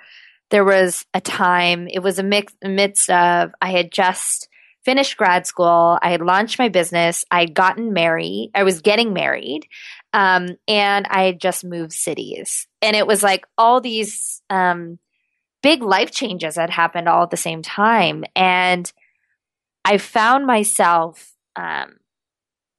there 0.51 0.65
was 0.65 1.07
a 1.15 1.21
time, 1.21 1.87
it 1.89 2.01
was 2.01 2.19
a 2.19 2.25
mix, 2.25 2.53
midst 2.63 3.11
of, 3.11 3.53
I 3.63 3.71
had 3.71 3.93
just 3.93 4.49
finished 4.85 5.17
grad 5.17 5.47
school. 5.47 5.99
I 6.03 6.11
had 6.11 6.21
launched 6.21 6.59
my 6.59 6.69
business. 6.69 7.25
I 7.31 7.41
had 7.41 7.55
gotten 7.55 7.93
married. 7.93 8.51
I 8.55 8.65
was 8.65 8.81
getting 8.81 9.13
married. 9.13 9.67
Um, 10.13 10.57
and 10.69 11.07
I 11.09 11.25
had 11.25 11.41
just 11.41 11.65
moved 11.65 11.93
cities. 11.93 12.67
And 12.83 12.95
it 12.95 13.07
was 13.07 13.23
like 13.23 13.45
all 13.57 13.81
these 13.81 14.43
um, 14.51 14.99
big 15.63 15.83
life 15.83 16.11
changes 16.11 16.57
had 16.57 16.71
happened 16.71 17.09
all 17.09 17.23
at 17.23 17.31
the 17.31 17.37
same 17.37 17.63
time. 17.63 18.25
And 18.37 18.91
I 19.85 19.99
found 19.99 20.47
myself 20.47 21.33
um, 21.57 21.97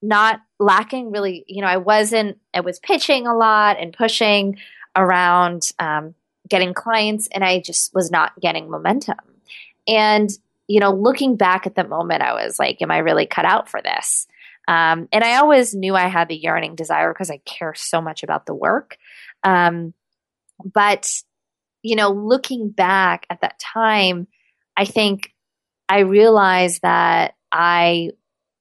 not 0.01 0.39
lacking 0.59 1.11
really, 1.11 1.43
you 1.47 1.61
know, 1.61 1.67
I 1.67 1.77
wasn't, 1.77 2.37
I 2.53 2.61
was 2.61 2.79
pitching 2.79 3.27
a 3.27 3.35
lot 3.35 3.79
and 3.79 3.91
pushing 3.91 4.57
around 4.95 5.71
um, 5.79 6.15
getting 6.47 6.73
clients, 6.73 7.27
and 7.31 7.43
I 7.43 7.59
just 7.59 7.93
was 7.93 8.11
not 8.11 8.39
getting 8.39 8.69
momentum. 8.69 9.17
And 9.87 10.29
you 10.67 10.79
know, 10.79 10.91
looking 10.91 11.35
back 11.35 11.67
at 11.67 11.75
the 11.75 11.87
moment, 11.87 12.21
I 12.21 12.33
was 12.33 12.57
like, 12.59 12.81
am 12.81 12.91
I 12.91 12.99
really 12.99 13.25
cut 13.25 13.45
out 13.45 13.69
for 13.69 13.81
this? 13.81 14.27
Um, 14.67 15.07
and 15.11 15.23
I 15.23 15.35
always 15.35 15.75
knew 15.75 15.95
I 15.95 16.07
had 16.07 16.27
the 16.27 16.35
yearning 16.35 16.75
desire 16.75 17.13
because 17.13 17.29
I 17.29 17.37
care 17.45 17.75
so 17.75 18.01
much 18.01 18.23
about 18.23 18.45
the 18.45 18.55
work. 18.55 18.97
Um, 19.43 19.93
but, 20.73 21.11
you 21.83 21.95
know, 21.95 22.09
looking 22.09 22.69
back 22.69 23.27
at 23.29 23.41
that 23.41 23.59
time, 23.59 24.27
I 24.75 24.85
think 24.85 25.33
I 25.87 25.99
realized 25.99 26.81
that 26.81 27.35
I 27.51 28.11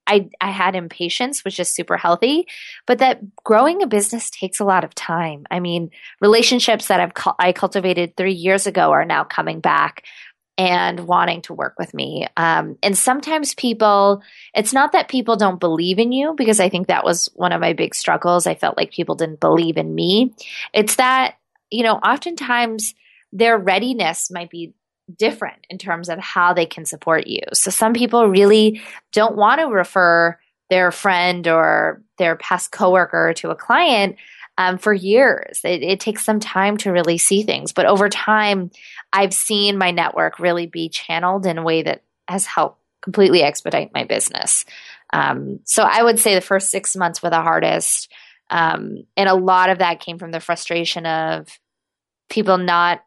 I, 0.06 0.28
I 0.38 0.50
had 0.50 0.76
impatience, 0.76 1.46
which 1.46 1.58
is 1.58 1.70
super 1.70 1.96
healthy, 1.96 2.46
but 2.86 2.98
that 2.98 3.22
growing 3.42 3.82
a 3.82 3.86
business 3.86 4.28
takes 4.28 4.60
a 4.60 4.64
lot 4.64 4.84
of 4.84 4.94
time. 4.94 5.46
I 5.50 5.60
mean, 5.60 5.90
relationships 6.20 6.88
that 6.88 7.00
I've 7.00 7.14
cu- 7.14 7.32
I 7.38 7.52
cultivated 7.52 8.14
three 8.14 8.34
years 8.34 8.66
ago 8.66 8.90
are 8.90 9.06
now 9.06 9.24
coming 9.24 9.60
back 9.60 10.04
and 10.56 11.00
wanting 11.00 11.42
to 11.42 11.52
work 11.52 11.74
with 11.78 11.92
me. 11.94 12.26
Um, 12.36 12.78
and 12.82 12.96
sometimes 12.96 13.54
people, 13.54 14.22
it's 14.54 14.72
not 14.72 14.92
that 14.92 15.08
people 15.08 15.36
don't 15.36 15.58
believe 15.58 15.98
in 15.98 16.12
you, 16.12 16.34
because 16.36 16.60
I 16.60 16.68
think 16.68 16.86
that 16.86 17.04
was 17.04 17.28
one 17.34 17.52
of 17.52 17.60
my 17.60 17.72
big 17.72 17.94
struggles. 17.94 18.46
I 18.46 18.54
felt 18.54 18.76
like 18.76 18.92
people 18.92 19.16
didn't 19.16 19.40
believe 19.40 19.76
in 19.76 19.94
me. 19.94 20.32
It's 20.72 20.96
that, 20.96 21.36
you 21.70 21.82
know, 21.82 21.94
oftentimes 21.96 22.94
their 23.32 23.58
readiness 23.58 24.30
might 24.30 24.50
be 24.50 24.74
different 25.18 25.66
in 25.68 25.76
terms 25.76 26.08
of 26.08 26.18
how 26.20 26.54
they 26.54 26.66
can 26.66 26.84
support 26.84 27.26
you. 27.26 27.42
So 27.52 27.70
some 27.70 27.92
people 27.92 28.28
really 28.28 28.80
don't 29.12 29.36
want 29.36 29.60
to 29.60 29.66
refer 29.66 30.38
their 30.70 30.92
friend 30.92 31.46
or 31.46 32.00
their 32.16 32.36
past 32.36 32.70
coworker 32.70 33.34
to 33.34 33.50
a 33.50 33.56
client 33.56 34.16
um, 34.58 34.78
for 34.78 34.92
years. 34.92 35.60
It, 35.64 35.82
it, 35.82 36.00
takes 36.00 36.24
some 36.24 36.40
time 36.40 36.76
to 36.78 36.92
really 36.92 37.18
see 37.18 37.42
things, 37.42 37.72
but 37.72 37.86
over 37.86 38.08
time, 38.08 38.70
I've 39.12 39.34
seen 39.34 39.78
my 39.78 39.90
network 39.90 40.38
really 40.38 40.66
be 40.66 40.88
channeled 40.88 41.46
in 41.46 41.58
a 41.58 41.62
way 41.62 41.82
that 41.82 42.02
has 42.28 42.46
helped 42.46 42.80
completely 43.02 43.42
expedite 43.42 43.92
my 43.92 44.04
business. 44.04 44.64
Um, 45.12 45.60
so 45.64 45.82
I 45.82 46.02
would 46.02 46.18
say 46.18 46.34
the 46.34 46.40
first 46.40 46.70
six 46.70 46.96
months 46.96 47.22
were 47.22 47.30
the 47.30 47.42
hardest, 47.42 48.10
um, 48.50 49.04
and 49.16 49.28
a 49.28 49.34
lot 49.34 49.70
of 49.70 49.78
that 49.78 50.00
came 50.00 50.18
from 50.18 50.30
the 50.30 50.40
frustration 50.40 51.06
of 51.06 51.48
people 52.28 52.58
not 52.58 53.04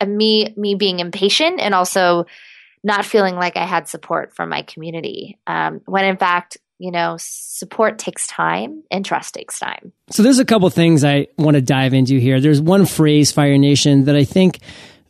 uh, 0.00 0.06
me 0.06 0.52
me 0.56 0.74
being 0.74 1.00
impatient 1.00 1.60
and 1.60 1.74
also 1.74 2.26
not 2.82 3.04
feeling 3.04 3.34
like 3.34 3.56
I 3.56 3.64
had 3.64 3.88
support 3.88 4.34
from 4.34 4.50
my 4.50 4.62
community. 4.62 5.38
Um, 5.46 5.80
when 5.86 6.04
in 6.04 6.16
fact, 6.16 6.58
you 6.78 6.90
know, 6.90 7.16
support 7.18 7.98
takes 7.98 8.26
time 8.26 8.82
and 8.90 9.04
trust 9.04 9.34
takes 9.34 9.58
time. 9.58 9.92
So 10.10 10.22
there's 10.22 10.38
a 10.38 10.44
couple 10.44 10.68
things 10.70 11.04
I 11.04 11.28
want 11.38 11.54
to 11.54 11.62
dive 11.62 11.94
into 11.94 12.18
here. 12.18 12.40
There's 12.40 12.60
one 12.60 12.86
phrase, 12.86 13.32
Fire 13.32 13.56
Nation, 13.58 14.04
that 14.04 14.16
I 14.16 14.24
think 14.24 14.58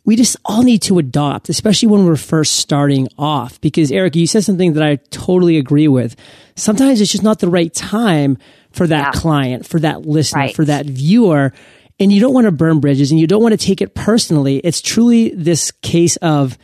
we 0.05 0.15
just 0.15 0.37
all 0.45 0.61
need 0.61 0.83
to 0.83 0.99
adopt, 0.99 1.49
especially 1.49 1.87
when 1.87 2.05
we're 2.05 2.15
first 2.15 2.57
starting 2.57 3.07
off. 3.17 3.59
Because 3.61 3.91
eric 3.91 4.15
you 4.15 4.27
said 4.27 4.43
something 4.43 4.73
that 4.73 4.83
I 4.83 4.97
totally 5.09 5.57
agree 5.57 5.87
with. 5.87 6.15
Sometimes 6.55 7.01
it's 7.01 7.11
just 7.11 7.23
not 7.23 7.39
the 7.39 7.49
right 7.49 7.73
time 7.73 8.37
for 8.71 8.85
that 8.87 9.15
yeah. 9.15 9.19
client, 9.19 9.65
for 9.65 9.79
that 9.79 10.05
listener, 10.05 10.41
right. 10.41 10.55
for 10.55 10.65
that 10.65 10.85
viewer. 10.85 11.51
And 11.99 12.11
you 12.11 12.21
don't 12.21 12.33
want 12.33 12.45
to 12.45 12.51
burn 12.51 12.79
bridges 12.79 13.09
and 13.09 13.19
you 13.19 13.25
don't 13.25 13.41
want 13.41 13.59
to 13.59 13.65
take 13.65 13.81
it 13.81 13.95
personally. 13.95 14.57
It's 14.57 14.81
truly 14.81 15.29
this 15.29 15.71
case 15.71 16.17
of, 16.17 16.57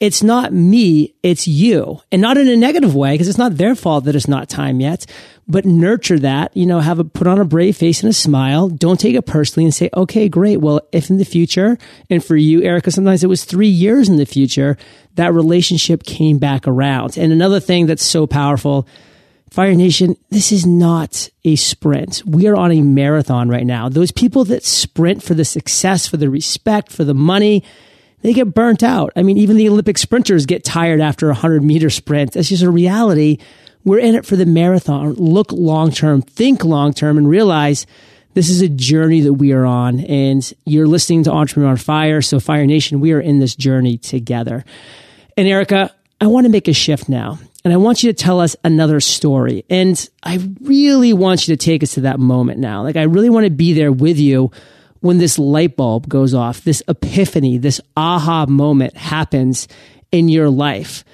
it's 0.00 0.22
not 0.22 0.52
me, 0.52 1.14
it's 1.22 1.48
you. 1.48 2.00
And 2.12 2.22
not 2.22 2.36
in 2.36 2.48
a 2.48 2.56
negative 2.56 2.94
way, 2.94 3.14
because 3.14 3.28
it's 3.28 3.38
not 3.38 3.56
their 3.56 3.74
fault 3.74 4.04
that 4.04 4.14
it's 4.14 4.28
not 4.28 4.48
time 4.48 4.80
yet, 4.80 5.06
but 5.48 5.64
nurture 5.64 6.18
that, 6.20 6.56
you 6.56 6.66
know, 6.66 6.78
have 6.78 6.98
a 6.98 7.04
put 7.04 7.26
on 7.26 7.40
a 7.40 7.44
brave 7.44 7.76
face 7.76 8.02
and 8.02 8.10
a 8.10 8.14
smile. 8.14 8.68
Don't 8.68 9.00
take 9.00 9.16
it 9.16 9.26
personally 9.26 9.64
and 9.64 9.74
say, 9.74 9.90
okay, 9.94 10.28
great. 10.28 10.58
Well, 10.58 10.82
if 10.92 11.10
in 11.10 11.16
the 11.16 11.24
future, 11.24 11.78
and 12.08 12.24
for 12.24 12.36
you, 12.36 12.62
Erica, 12.62 12.90
sometimes 12.90 13.24
it 13.24 13.28
was 13.28 13.44
three 13.44 13.68
years 13.68 14.08
in 14.08 14.16
the 14.16 14.26
future, 14.26 14.76
that 15.14 15.32
relationship 15.32 16.04
came 16.04 16.38
back 16.38 16.68
around. 16.68 17.18
And 17.18 17.32
another 17.32 17.58
thing 17.58 17.86
that's 17.86 18.04
so 18.04 18.26
powerful, 18.26 18.86
Fire 19.50 19.74
Nation, 19.74 20.16
this 20.30 20.52
is 20.52 20.64
not 20.64 21.28
a 21.44 21.56
sprint. 21.56 22.22
We 22.24 22.46
are 22.46 22.56
on 22.56 22.70
a 22.70 22.82
marathon 22.82 23.48
right 23.48 23.66
now. 23.66 23.88
Those 23.88 24.12
people 24.12 24.44
that 24.44 24.64
sprint 24.64 25.24
for 25.24 25.34
the 25.34 25.44
success, 25.44 26.06
for 26.06 26.18
the 26.18 26.30
respect, 26.30 26.92
for 26.92 27.02
the 27.02 27.14
money, 27.14 27.64
they 28.22 28.32
get 28.32 28.54
burnt 28.54 28.82
out. 28.82 29.12
I 29.16 29.22
mean, 29.22 29.38
even 29.38 29.56
the 29.56 29.68
Olympic 29.68 29.98
sprinters 29.98 30.46
get 30.46 30.64
tired 30.64 31.00
after 31.00 31.26
a 31.26 31.30
100 31.30 31.62
meter 31.62 31.90
sprint. 31.90 32.32
That's 32.32 32.48
just 32.48 32.62
a 32.62 32.70
reality. 32.70 33.38
We're 33.84 34.00
in 34.00 34.14
it 34.14 34.26
for 34.26 34.36
the 34.36 34.46
marathon. 34.46 35.12
Look 35.14 35.52
long 35.52 35.90
term, 35.90 36.22
think 36.22 36.64
long 36.64 36.92
term, 36.92 37.16
and 37.16 37.28
realize 37.28 37.86
this 38.34 38.50
is 38.50 38.60
a 38.60 38.68
journey 38.68 39.20
that 39.22 39.34
we 39.34 39.52
are 39.52 39.64
on. 39.64 40.00
And 40.00 40.52
you're 40.64 40.86
listening 40.86 41.24
to 41.24 41.32
Entrepreneur 41.32 41.70
on 41.70 41.76
Fire. 41.76 42.20
So, 42.20 42.40
Fire 42.40 42.66
Nation, 42.66 43.00
we 43.00 43.12
are 43.12 43.20
in 43.20 43.38
this 43.38 43.54
journey 43.54 43.98
together. 43.98 44.64
And 45.36 45.46
Erica, 45.46 45.94
I 46.20 46.26
want 46.26 46.44
to 46.44 46.50
make 46.50 46.68
a 46.68 46.72
shift 46.72 47.08
now. 47.08 47.38
And 47.64 47.72
I 47.72 47.76
want 47.76 48.02
you 48.02 48.12
to 48.12 48.16
tell 48.16 48.40
us 48.40 48.56
another 48.64 49.00
story. 49.00 49.64
And 49.68 50.08
I 50.22 50.38
really 50.60 51.12
want 51.12 51.46
you 51.46 51.56
to 51.56 51.64
take 51.64 51.82
us 51.82 51.94
to 51.94 52.02
that 52.02 52.18
moment 52.18 52.60
now. 52.60 52.82
Like, 52.82 52.96
I 52.96 53.02
really 53.02 53.30
want 53.30 53.44
to 53.44 53.50
be 53.50 53.72
there 53.72 53.92
with 53.92 54.18
you 54.18 54.50
when 55.00 55.18
this 55.18 55.38
light 55.38 55.76
bulb 55.76 56.08
goes 56.08 56.34
off, 56.34 56.62
this 56.62 56.82
epiphany, 56.88 57.58
this 57.58 57.80
aha 57.96 58.46
moment 58.46 58.96
happens 58.96 59.68
in 60.10 60.28
your 60.28 60.50
life. 60.50 61.04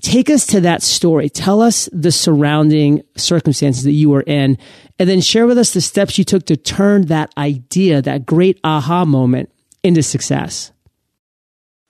Take 0.00 0.30
us 0.30 0.46
to 0.48 0.60
that 0.62 0.82
story. 0.82 1.28
Tell 1.28 1.62
us 1.62 1.88
the 1.92 2.10
surrounding 2.10 3.02
circumstances 3.16 3.84
that 3.84 3.92
you 3.92 4.10
were 4.10 4.22
in, 4.22 4.58
and 4.98 5.08
then 5.08 5.20
share 5.20 5.46
with 5.46 5.58
us 5.58 5.72
the 5.72 5.80
steps 5.80 6.18
you 6.18 6.24
took 6.24 6.44
to 6.46 6.56
turn 6.56 7.06
that 7.06 7.32
idea, 7.38 8.02
that 8.02 8.26
great 8.26 8.58
aha 8.64 9.04
moment, 9.04 9.50
into 9.84 10.02
success. 10.02 10.72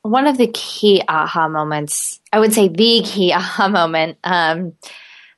One 0.03 0.27
of 0.27 0.37
the 0.37 0.51
key 0.53 1.03
aha 1.09 1.49
moments, 1.49 2.21
I 2.33 2.41
would 2.41 2.53
say 2.53 2.69
the 2.69 3.03
key 3.03 3.33
aha 3.37 3.69
moment, 3.69 4.19
um, 4.25 4.75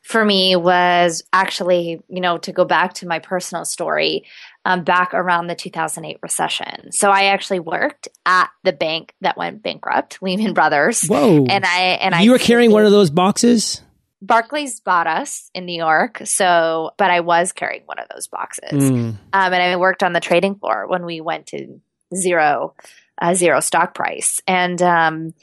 for 0.03 0.25
me 0.25 0.55
was 0.55 1.23
actually, 1.33 2.03
you 2.09 2.21
know, 2.21 2.39
to 2.39 2.53
go 2.53 2.65
back 2.65 2.95
to 2.95 3.07
my 3.07 3.21
personal 3.21 3.65
story, 3.65 4.25
um, 4.65 4.85
back 4.85 5.13
around 5.13 5.47
the 5.47 5.55
2008 5.55 6.19
recession. 6.23 6.93
So 6.93 7.11
I 7.11 7.25
actually 7.25 7.61
worked 7.61 8.09
at 8.25 8.49
the 8.63 8.73
bank 8.73 9.15
that 9.21 9.37
went 9.37 9.63
bankrupt, 9.63 10.19
Lehman 10.23 10.55
Brothers. 10.55 11.07
Whoa! 11.07 11.47
And 11.47 11.65
I 11.65 11.81
and 12.01 12.15
I 12.15 12.23
you 12.23 12.31
were 12.31 12.39
carrying 12.39 12.71
one 12.71 12.85
of 12.85 12.91
those 12.91 13.11
boxes. 13.11 13.83
Barclays 14.23 14.81
bought 14.81 15.07
us 15.07 15.51
in 15.55 15.67
New 15.67 15.77
York, 15.77 16.23
so 16.25 16.93
but 16.97 17.11
I 17.11 17.21
was 17.21 17.53
carrying 17.53 17.83
one 17.85 17.99
of 17.99 18.09
those 18.09 18.27
boxes, 18.27 18.73
mm. 18.73 19.11
um, 19.11 19.19
and 19.33 19.55
I 19.55 19.77
worked 19.77 20.03
on 20.03 20.15
the 20.15 20.21
trading 20.21 20.55
floor 20.55 20.87
when 20.87 21.05
we 21.05 21.21
went 21.21 21.49
to 21.49 21.81
zero, 22.15 22.75
uh, 23.21 23.35
zero 23.35 23.61
stock 23.61 23.95
price, 23.95 24.41
and 24.47 24.81
um, 24.81 25.35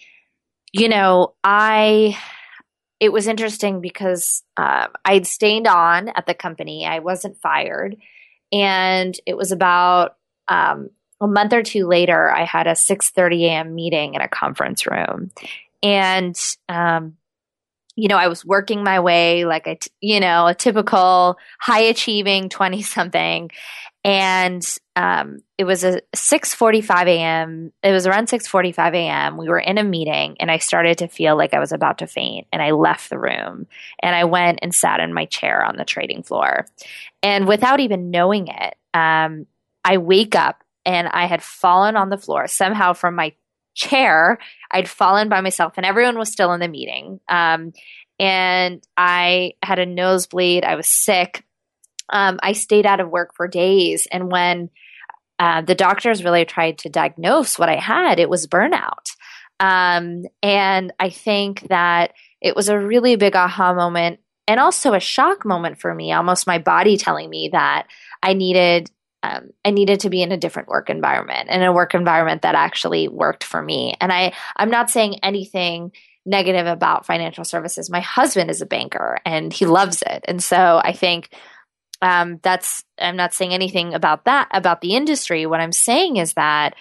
you 0.73 0.89
know 0.89 1.35
I 1.43 2.17
it 2.99 3.11
was 3.11 3.27
interesting 3.27 3.81
because 3.81 4.43
um, 4.57 4.87
I'd 5.05 5.27
stayed 5.27 5.67
on 5.67 6.09
at 6.09 6.27
the 6.27 6.35
company. 6.35 6.85
I 6.85 6.99
wasn't 6.99 7.41
fired. 7.41 7.97
And 8.51 9.17
it 9.25 9.37
was 9.37 9.51
about 9.51 10.17
um, 10.47 10.89
a 11.21 11.27
month 11.27 11.53
or 11.53 11.63
two 11.63 11.87
later, 11.87 12.31
I 12.31 12.43
had 12.43 12.67
a 12.67 12.71
6.30 12.71 13.43
a.m. 13.43 13.75
meeting 13.75 14.15
in 14.15 14.21
a 14.21 14.27
conference 14.27 14.85
room. 14.87 15.31
And, 15.83 16.37
um, 16.67 17.17
you 18.01 18.07
know, 18.07 18.17
I 18.17 18.27
was 18.27 18.43
working 18.43 18.83
my 18.83 18.99
way 18.99 19.45
like 19.45 19.67
a, 19.67 19.77
you 19.99 20.19
know, 20.19 20.47
a 20.47 20.55
typical 20.55 21.37
high 21.59 21.81
achieving 21.81 22.49
20 22.49 22.81
something 22.81 23.51
and 24.03 24.65
um, 24.95 25.41
it 25.59 25.63
was 25.65 25.83
a 25.83 26.01
6:45 26.15 27.07
a.m. 27.07 27.71
It 27.83 27.91
was 27.91 28.07
around 28.07 28.29
6:45 28.29 28.95
a.m. 28.95 29.37
We 29.37 29.47
were 29.47 29.59
in 29.59 29.77
a 29.77 29.83
meeting, 29.83 30.37
and 30.39 30.49
I 30.49 30.57
started 30.57 30.97
to 30.99 31.07
feel 31.07 31.37
like 31.37 31.53
I 31.53 31.59
was 31.59 31.71
about 31.71 31.99
to 31.99 32.07
faint, 32.07 32.47
and 32.51 32.63
I 32.63 32.71
left 32.71 33.11
the 33.11 33.19
room, 33.19 33.67
and 34.01 34.15
I 34.15 34.23
went 34.23 34.59
and 34.63 34.73
sat 34.73 34.99
in 34.99 35.13
my 35.13 35.25
chair 35.25 35.63
on 35.63 35.77
the 35.77 35.85
trading 35.85 36.23
floor, 36.23 36.65
and 37.21 37.47
without 37.47 37.79
even 37.79 38.09
knowing 38.09 38.47
it, 38.47 38.75
um, 38.95 39.45
I 39.85 39.97
wake 39.97 40.35
up 40.35 40.63
and 40.83 41.07
I 41.07 41.25
had 41.25 41.43
fallen 41.43 41.95
on 41.95 42.09
the 42.09 42.17
floor 42.17 42.47
somehow 42.47 42.93
from 42.93 43.15
my 43.15 43.33
chair. 43.73 44.37
I'd 44.69 44.89
fallen 44.89 45.29
by 45.29 45.41
myself, 45.41 45.73
and 45.77 45.85
everyone 45.85 46.17
was 46.17 46.31
still 46.31 46.53
in 46.53 46.59
the 46.59 46.67
meeting. 46.67 47.19
Um, 47.27 47.73
and 48.19 48.85
I 48.95 49.53
had 49.63 49.79
a 49.79 49.85
nosebleed. 49.85 50.63
I 50.63 50.75
was 50.75 50.87
sick. 50.87 51.43
Um, 52.09 52.39
I 52.43 52.53
stayed 52.53 52.85
out 52.85 52.99
of 52.99 53.09
work 53.09 53.33
for 53.35 53.47
days. 53.47 54.07
And 54.11 54.31
when 54.31 54.69
uh, 55.39 55.61
the 55.61 55.75
doctors 55.75 56.23
really 56.23 56.45
tried 56.45 56.77
to 56.79 56.89
diagnose 56.89 57.57
what 57.57 57.69
I 57.69 57.77
had, 57.77 58.19
it 58.19 58.29
was 58.29 58.45
burnout. 58.45 59.15
Um, 59.59 60.25
and 60.43 60.93
I 60.99 61.09
think 61.09 61.67
that 61.69 62.13
it 62.41 62.55
was 62.55 62.69
a 62.69 62.79
really 62.79 63.15
big 63.15 63.35
aha 63.35 63.73
moment 63.73 64.19
and 64.47 64.59
also 64.59 64.93
a 64.93 64.99
shock 64.99 65.45
moment 65.45 65.79
for 65.79 65.93
me, 65.93 66.11
almost 66.11 66.47
my 66.47 66.57
body 66.57 66.97
telling 66.97 67.29
me 67.29 67.49
that 67.53 67.87
I 68.21 68.33
needed 68.33 68.91
um, 69.23 69.51
I 69.63 69.71
needed 69.71 70.01
to 70.01 70.09
be 70.09 70.21
in 70.21 70.31
a 70.31 70.37
different 70.37 70.67
work 70.67 70.89
environment 70.89 71.49
and 71.49 71.63
a 71.63 71.71
work 71.71 71.93
environment 71.93 72.41
that 72.41 72.55
actually 72.55 73.07
worked 73.07 73.43
for 73.43 73.61
me. 73.61 73.95
And 74.01 74.11
I, 74.11 74.33
I'm 74.55 74.71
not 74.71 74.89
saying 74.89 75.19
anything 75.23 75.91
negative 76.25 76.67
about 76.67 77.05
financial 77.05 77.43
services. 77.43 77.89
My 77.89 77.99
husband 77.99 78.49
is 78.49 78.61
a 78.61 78.65
banker 78.65 79.19
and 79.25 79.51
he 79.51 79.65
loves 79.65 80.03
it. 80.05 80.23
And 80.27 80.41
so 80.41 80.81
I 80.83 80.93
think 80.93 81.29
um, 82.01 82.39
that's, 82.41 82.83
I'm 82.99 83.15
not 83.15 83.33
saying 83.33 83.53
anything 83.53 83.93
about 83.93 84.25
that, 84.25 84.47
about 84.51 84.81
the 84.81 84.95
industry. 84.95 85.45
What 85.45 85.61
I'm 85.61 85.71
saying 85.71 86.17
is 86.17 86.33
that, 86.33 86.75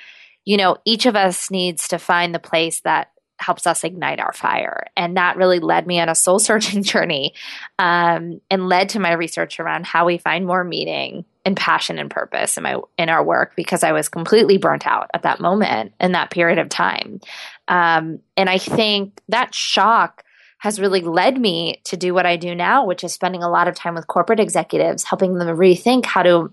you 0.44 0.56
know, 0.56 0.76
each 0.86 1.06
of 1.06 1.16
us 1.16 1.50
needs 1.50 1.88
to 1.88 1.98
find 1.98 2.34
the 2.34 2.38
place 2.38 2.80
that 2.82 3.08
helps 3.38 3.66
us 3.66 3.84
ignite 3.84 4.20
our 4.20 4.32
fire. 4.32 4.84
And 4.96 5.16
that 5.16 5.36
really 5.36 5.60
led 5.60 5.86
me 5.86 6.00
on 6.00 6.08
a 6.08 6.14
soul 6.14 6.38
searching 6.38 6.82
journey 6.82 7.34
um, 7.78 8.40
and 8.50 8.68
led 8.68 8.90
to 8.90 9.00
my 9.00 9.12
research 9.12 9.60
around 9.60 9.86
how 9.86 10.06
we 10.06 10.18
find 10.18 10.46
more 10.46 10.64
meaning 10.64 11.24
and 11.44 11.56
passion 11.56 11.98
and 11.98 12.10
purpose 12.10 12.56
in 12.56 12.62
my 12.62 12.78
in 12.98 13.08
our 13.08 13.24
work 13.24 13.54
because 13.56 13.82
I 13.82 13.92
was 13.92 14.08
completely 14.08 14.58
burnt 14.58 14.86
out 14.86 15.10
at 15.14 15.22
that 15.22 15.40
moment 15.40 15.94
in 16.00 16.12
that 16.12 16.30
period 16.30 16.58
of 16.58 16.68
time. 16.68 17.20
Um, 17.68 18.20
and 18.36 18.50
I 18.50 18.58
think 18.58 19.20
that 19.28 19.54
shock 19.54 20.24
has 20.58 20.78
really 20.78 21.00
led 21.00 21.40
me 21.40 21.80
to 21.84 21.96
do 21.96 22.12
what 22.12 22.26
I 22.26 22.36
do 22.36 22.54
now, 22.54 22.84
which 22.84 23.02
is 23.02 23.14
spending 23.14 23.42
a 23.42 23.48
lot 23.48 23.68
of 23.68 23.74
time 23.74 23.94
with 23.94 24.06
corporate 24.06 24.40
executives, 24.40 25.04
helping 25.04 25.34
them 25.34 25.56
rethink 25.56 26.04
how 26.04 26.22
to 26.22 26.52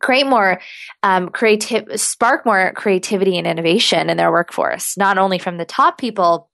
create 0.00 0.26
more 0.26 0.60
um, 1.02 1.30
creative, 1.30 2.00
spark 2.00 2.46
more 2.46 2.72
creativity 2.76 3.36
and 3.36 3.46
innovation 3.46 4.08
in 4.08 4.16
their 4.16 4.30
workforce, 4.30 4.96
not 4.96 5.18
only 5.18 5.38
from 5.38 5.56
the 5.56 5.64
top 5.64 5.98
people, 5.98 6.48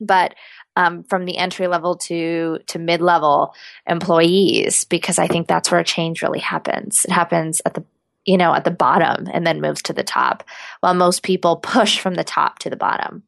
but 0.00 0.34
um, 0.80 1.04
from 1.04 1.26
the 1.26 1.36
entry 1.36 1.66
level 1.66 1.96
to 1.96 2.58
to 2.66 2.78
mid 2.78 3.02
level 3.02 3.54
employees, 3.86 4.84
because 4.86 5.18
I 5.18 5.26
think 5.26 5.46
that's 5.46 5.70
where 5.70 5.84
change 5.84 6.22
really 6.22 6.38
happens. 6.38 7.04
It 7.04 7.12
happens 7.12 7.60
at 7.66 7.74
the 7.74 7.84
you 8.24 8.38
know 8.38 8.54
at 8.54 8.64
the 8.64 8.70
bottom 8.70 9.28
and 9.32 9.46
then 9.46 9.60
moves 9.60 9.82
to 9.82 9.92
the 9.92 10.02
top, 10.02 10.42
while 10.80 10.94
most 10.94 11.22
people 11.22 11.56
push 11.56 11.98
from 11.98 12.14
the 12.14 12.24
top 12.24 12.58
to 12.60 12.70
the 12.70 12.76
bottom. 12.76 13.24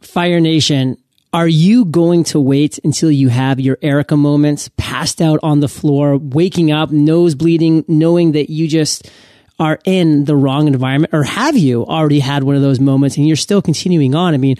Fire 0.00 0.40
Nation, 0.40 0.96
are 1.32 1.48
you 1.48 1.84
going 1.84 2.24
to 2.24 2.40
wait 2.40 2.78
until 2.84 3.10
you 3.10 3.28
have 3.28 3.60
your 3.60 3.76
Erica 3.82 4.16
moments, 4.16 4.70
passed 4.78 5.20
out 5.20 5.40
on 5.42 5.60
the 5.60 5.68
floor, 5.68 6.16
waking 6.16 6.72
up, 6.72 6.90
nose 6.90 7.34
bleeding, 7.34 7.84
knowing 7.88 8.32
that 8.32 8.48
you 8.48 8.68
just 8.68 9.10
are 9.58 9.80
in 9.84 10.24
the 10.24 10.36
wrong 10.36 10.68
environment? 10.68 11.12
Or 11.12 11.24
have 11.24 11.56
you 11.56 11.84
already 11.84 12.20
had 12.20 12.44
one 12.44 12.56
of 12.56 12.62
those 12.62 12.80
moments 12.80 13.16
and 13.16 13.26
you're 13.26 13.36
still 13.36 13.60
continuing 13.60 14.14
on? 14.14 14.34
I 14.34 14.36
mean, 14.36 14.56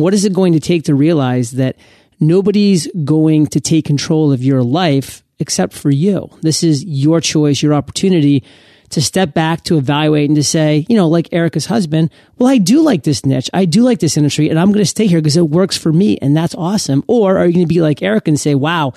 what 0.00 0.14
is 0.14 0.24
it 0.24 0.32
going 0.32 0.52
to 0.54 0.60
take 0.60 0.84
to 0.84 0.94
realize 0.94 1.52
that 1.52 1.76
nobody's 2.18 2.88
going 3.04 3.46
to 3.48 3.60
take 3.60 3.84
control 3.84 4.32
of 4.32 4.42
your 4.42 4.62
life 4.62 5.22
except 5.38 5.72
for 5.72 5.90
you? 5.90 6.30
This 6.42 6.62
is 6.62 6.84
your 6.84 7.20
choice, 7.20 7.62
your 7.62 7.74
opportunity 7.74 8.44
to 8.90 9.00
step 9.00 9.32
back, 9.32 9.62
to 9.64 9.78
evaluate 9.78 10.28
and 10.28 10.36
to 10.36 10.42
say, 10.42 10.84
you 10.88 10.96
know, 10.96 11.08
like 11.08 11.32
Erica's 11.32 11.66
husband, 11.66 12.10
well, 12.38 12.48
I 12.48 12.58
do 12.58 12.82
like 12.82 13.04
this 13.04 13.24
niche. 13.24 13.48
I 13.54 13.64
do 13.64 13.82
like 13.82 14.00
this 14.00 14.16
industry 14.16 14.50
and 14.50 14.58
I'm 14.58 14.68
going 14.68 14.80
to 14.80 14.86
stay 14.86 15.06
here 15.06 15.20
because 15.20 15.36
it 15.36 15.48
works 15.48 15.76
for 15.76 15.92
me 15.92 16.18
and 16.18 16.36
that's 16.36 16.54
awesome. 16.56 17.04
Or 17.06 17.38
are 17.38 17.46
you 17.46 17.52
going 17.52 17.66
to 17.66 17.72
be 17.72 17.80
like 17.80 18.02
Erica 18.02 18.30
and 18.30 18.40
say, 18.40 18.56
wow, 18.56 18.92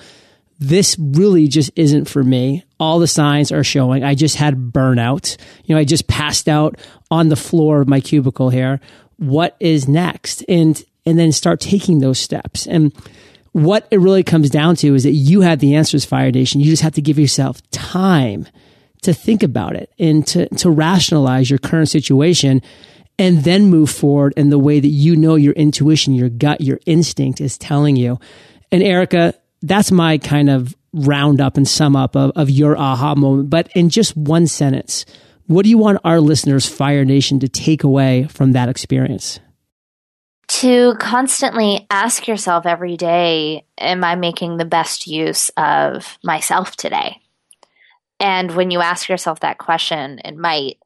this 0.58 0.96
really 0.98 1.48
just 1.48 1.70
isn't 1.76 2.06
for 2.06 2.22
me. 2.22 2.64
All 2.78 2.98
the 2.98 3.06
signs 3.06 3.52
are 3.52 3.64
showing. 3.64 4.04
I 4.04 4.14
just 4.14 4.36
had 4.36 4.72
burnout. 4.72 5.36
You 5.64 5.74
know, 5.74 5.80
I 5.80 5.84
just 5.84 6.06
passed 6.06 6.48
out 6.48 6.76
on 7.10 7.28
the 7.28 7.36
floor 7.36 7.80
of 7.80 7.88
my 7.88 8.00
cubicle 8.00 8.50
here. 8.50 8.80
What 9.16 9.56
is 9.60 9.88
next? 9.88 10.44
And, 10.48 10.82
and 11.06 11.18
then 11.18 11.32
start 11.32 11.60
taking 11.60 12.00
those 12.00 12.18
steps. 12.18 12.66
And 12.66 12.92
what 13.52 13.86
it 13.90 14.00
really 14.00 14.22
comes 14.22 14.50
down 14.50 14.76
to 14.76 14.94
is 14.94 15.04
that 15.04 15.12
you 15.12 15.42
have 15.42 15.60
the 15.60 15.76
answers, 15.76 16.04
Fire 16.04 16.30
Nation. 16.30 16.60
You 16.60 16.70
just 16.70 16.82
have 16.82 16.94
to 16.94 17.02
give 17.02 17.18
yourself 17.18 17.60
time 17.70 18.46
to 19.02 19.12
think 19.12 19.42
about 19.42 19.76
it 19.76 19.92
and 19.98 20.26
to, 20.26 20.48
to 20.56 20.70
rationalize 20.70 21.50
your 21.50 21.58
current 21.58 21.88
situation 21.88 22.62
and 23.18 23.44
then 23.44 23.66
move 23.66 23.90
forward 23.90 24.34
in 24.36 24.50
the 24.50 24.58
way 24.58 24.80
that 24.80 24.88
you 24.88 25.14
know 25.14 25.36
your 25.36 25.52
intuition, 25.52 26.14
your 26.14 26.28
gut, 26.28 26.60
your 26.60 26.80
instinct 26.86 27.40
is 27.40 27.56
telling 27.56 27.96
you. 27.96 28.18
And 28.72 28.82
Erica, 28.82 29.34
that's 29.62 29.92
my 29.92 30.18
kind 30.18 30.50
of 30.50 30.74
roundup 30.92 31.56
and 31.56 31.68
sum 31.68 31.94
up 31.96 32.16
of, 32.16 32.32
of 32.34 32.50
your 32.50 32.76
aha 32.76 33.14
moment. 33.14 33.50
But 33.50 33.70
in 33.74 33.88
just 33.88 34.16
one 34.16 34.46
sentence, 34.46 35.04
what 35.46 35.64
do 35.64 35.70
you 35.70 35.78
want 35.78 36.00
our 36.04 36.20
listeners, 36.20 36.68
Fire 36.68 37.04
Nation, 37.04 37.38
to 37.40 37.48
take 37.48 37.84
away 37.84 38.24
from 38.24 38.52
that 38.52 38.68
experience? 38.68 39.38
To 40.60 40.94
constantly 41.00 41.84
ask 41.90 42.28
yourself 42.28 42.64
every 42.64 42.96
day, 42.96 43.66
am 43.76 44.04
I 44.04 44.14
making 44.14 44.56
the 44.56 44.64
best 44.64 45.08
use 45.08 45.48
of 45.56 46.16
myself 46.22 46.76
today? 46.76 47.20
And 48.20 48.54
when 48.54 48.70
you 48.70 48.80
ask 48.80 49.08
yourself 49.08 49.40
that 49.40 49.58
question, 49.58 50.20
it 50.24 50.36
might 50.36 50.78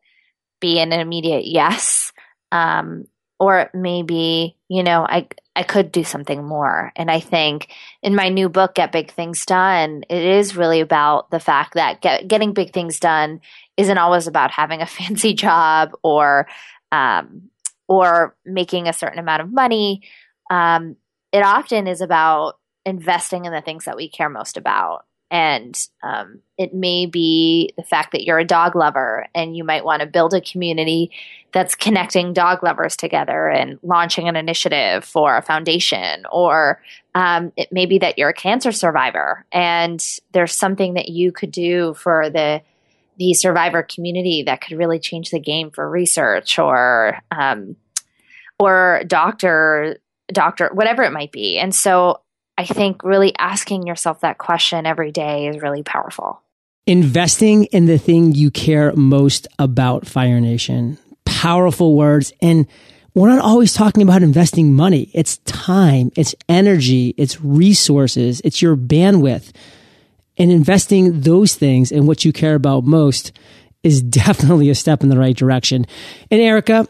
be 0.58 0.78
an 0.78 0.94
immediate 0.94 1.44
yes. 1.44 2.14
Um, 2.50 3.08
or 3.38 3.68
maybe, 3.74 4.56
you 4.68 4.82
know, 4.82 5.02
I, 5.06 5.28
I 5.54 5.64
could 5.64 5.92
do 5.92 6.02
something 6.02 6.42
more. 6.42 6.90
And 6.96 7.10
I 7.10 7.20
think 7.20 7.70
in 8.02 8.14
my 8.14 8.30
new 8.30 8.48
book, 8.48 8.74
Get 8.74 8.90
Big 8.90 9.12
Things 9.12 9.44
Done, 9.44 10.02
it 10.08 10.24
is 10.24 10.56
really 10.56 10.80
about 10.80 11.30
the 11.30 11.40
fact 11.40 11.74
that 11.74 12.00
get, 12.00 12.26
getting 12.26 12.54
big 12.54 12.72
things 12.72 12.98
done 12.98 13.42
isn't 13.76 13.98
always 13.98 14.28
about 14.28 14.50
having 14.50 14.80
a 14.80 14.86
fancy 14.86 15.34
job 15.34 15.90
or, 16.02 16.48
um, 16.90 17.50
or 17.88 18.36
making 18.44 18.86
a 18.86 18.92
certain 18.92 19.18
amount 19.18 19.42
of 19.42 19.52
money. 19.52 20.02
Um, 20.50 20.96
it 21.32 21.42
often 21.42 21.86
is 21.86 22.00
about 22.00 22.58
investing 22.86 23.44
in 23.44 23.52
the 23.52 23.60
things 23.60 23.84
that 23.84 23.96
we 23.96 24.08
care 24.08 24.28
most 24.28 24.56
about. 24.56 25.04
And 25.30 25.78
um, 26.02 26.40
it 26.56 26.72
may 26.72 27.04
be 27.04 27.74
the 27.76 27.82
fact 27.82 28.12
that 28.12 28.24
you're 28.24 28.38
a 28.38 28.46
dog 28.46 28.74
lover 28.74 29.26
and 29.34 29.54
you 29.54 29.62
might 29.62 29.84
want 29.84 30.00
to 30.00 30.06
build 30.06 30.32
a 30.32 30.40
community 30.40 31.10
that's 31.52 31.74
connecting 31.74 32.32
dog 32.32 32.62
lovers 32.62 32.96
together 32.96 33.48
and 33.48 33.78
launching 33.82 34.28
an 34.28 34.36
initiative 34.36 35.04
for 35.04 35.36
a 35.36 35.42
foundation. 35.42 36.24
Or 36.32 36.80
um, 37.14 37.52
it 37.56 37.70
may 37.72 37.84
be 37.84 37.98
that 37.98 38.16
you're 38.16 38.30
a 38.30 38.34
cancer 38.34 38.72
survivor 38.72 39.44
and 39.52 40.02
there's 40.32 40.54
something 40.54 40.94
that 40.94 41.08
you 41.10 41.30
could 41.30 41.50
do 41.50 41.92
for 41.94 42.30
the 42.30 42.62
the 43.18 43.34
survivor 43.34 43.82
community 43.82 44.44
that 44.46 44.60
could 44.60 44.78
really 44.78 44.98
change 44.98 45.30
the 45.30 45.40
game 45.40 45.70
for 45.70 45.88
research 45.88 46.58
or 46.58 47.18
um, 47.30 47.76
or 48.58 49.02
doctor 49.06 49.98
doctor 50.32 50.70
whatever 50.72 51.02
it 51.02 51.12
might 51.12 51.32
be. 51.32 51.58
And 51.58 51.74
so 51.74 52.22
I 52.56 52.64
think 52.64 53.04
really 53.04 53.34
asking 53.38 53.86
yourself 53.86 54.20
that 54.20 54.38
question 54.38 54.86
every 54.86 55.12
day 55.12 55.48
is 55.48 55.62
really 55.62 55.82
powerful. 55.82 56.42
Investing 56.86 57.64
in 57.66 57.86
the 57.86 57.98
thing 57.98 58.34
you 58.34 58.50
care 58.50 58.92
most 58.94 59.46
about, 59.58 60.06
Fire 60.06 60.40
Nation. 60.40 60.98
Powerful 61.24 61.94
words. 61.94 62.32
And 62.40 62.66
we're 63.14 63.28
not 63.28 63.44
always 63.44 63.74
talking 63.74 64.02
about 64.02 64.22
investing 64.22 64.74
money. 64.74 65.10
It's 65.12 65.38
time, 65.38 66.10
it's 66.16 66.34
energy, 66.48 67.14
it's 67.16 67.40
resources, 67.40 68.40
it's 68.44 68.62
your 68.62 68.76
bandwidth. 68.76 69.52
And 70.38 70.52
investing 70.52 71.20
those 71.20 71.54
things 71.54 71.90
in 71.90 72.06
what 72.06 72.24
you 72.24 72.32
care 72.32 72.54
about 72.54 72.84
most 72.84 73.32
is 73.82 74.02
definitely 74.24 74.70
a 74.70 74.74
step 74.74 75.02
in 75.02 75.08
the 75.08 75.18
right 75.18 75.36
direction. 75.36 75.86
And 76.30 76.40
Erica, 76.40 76.86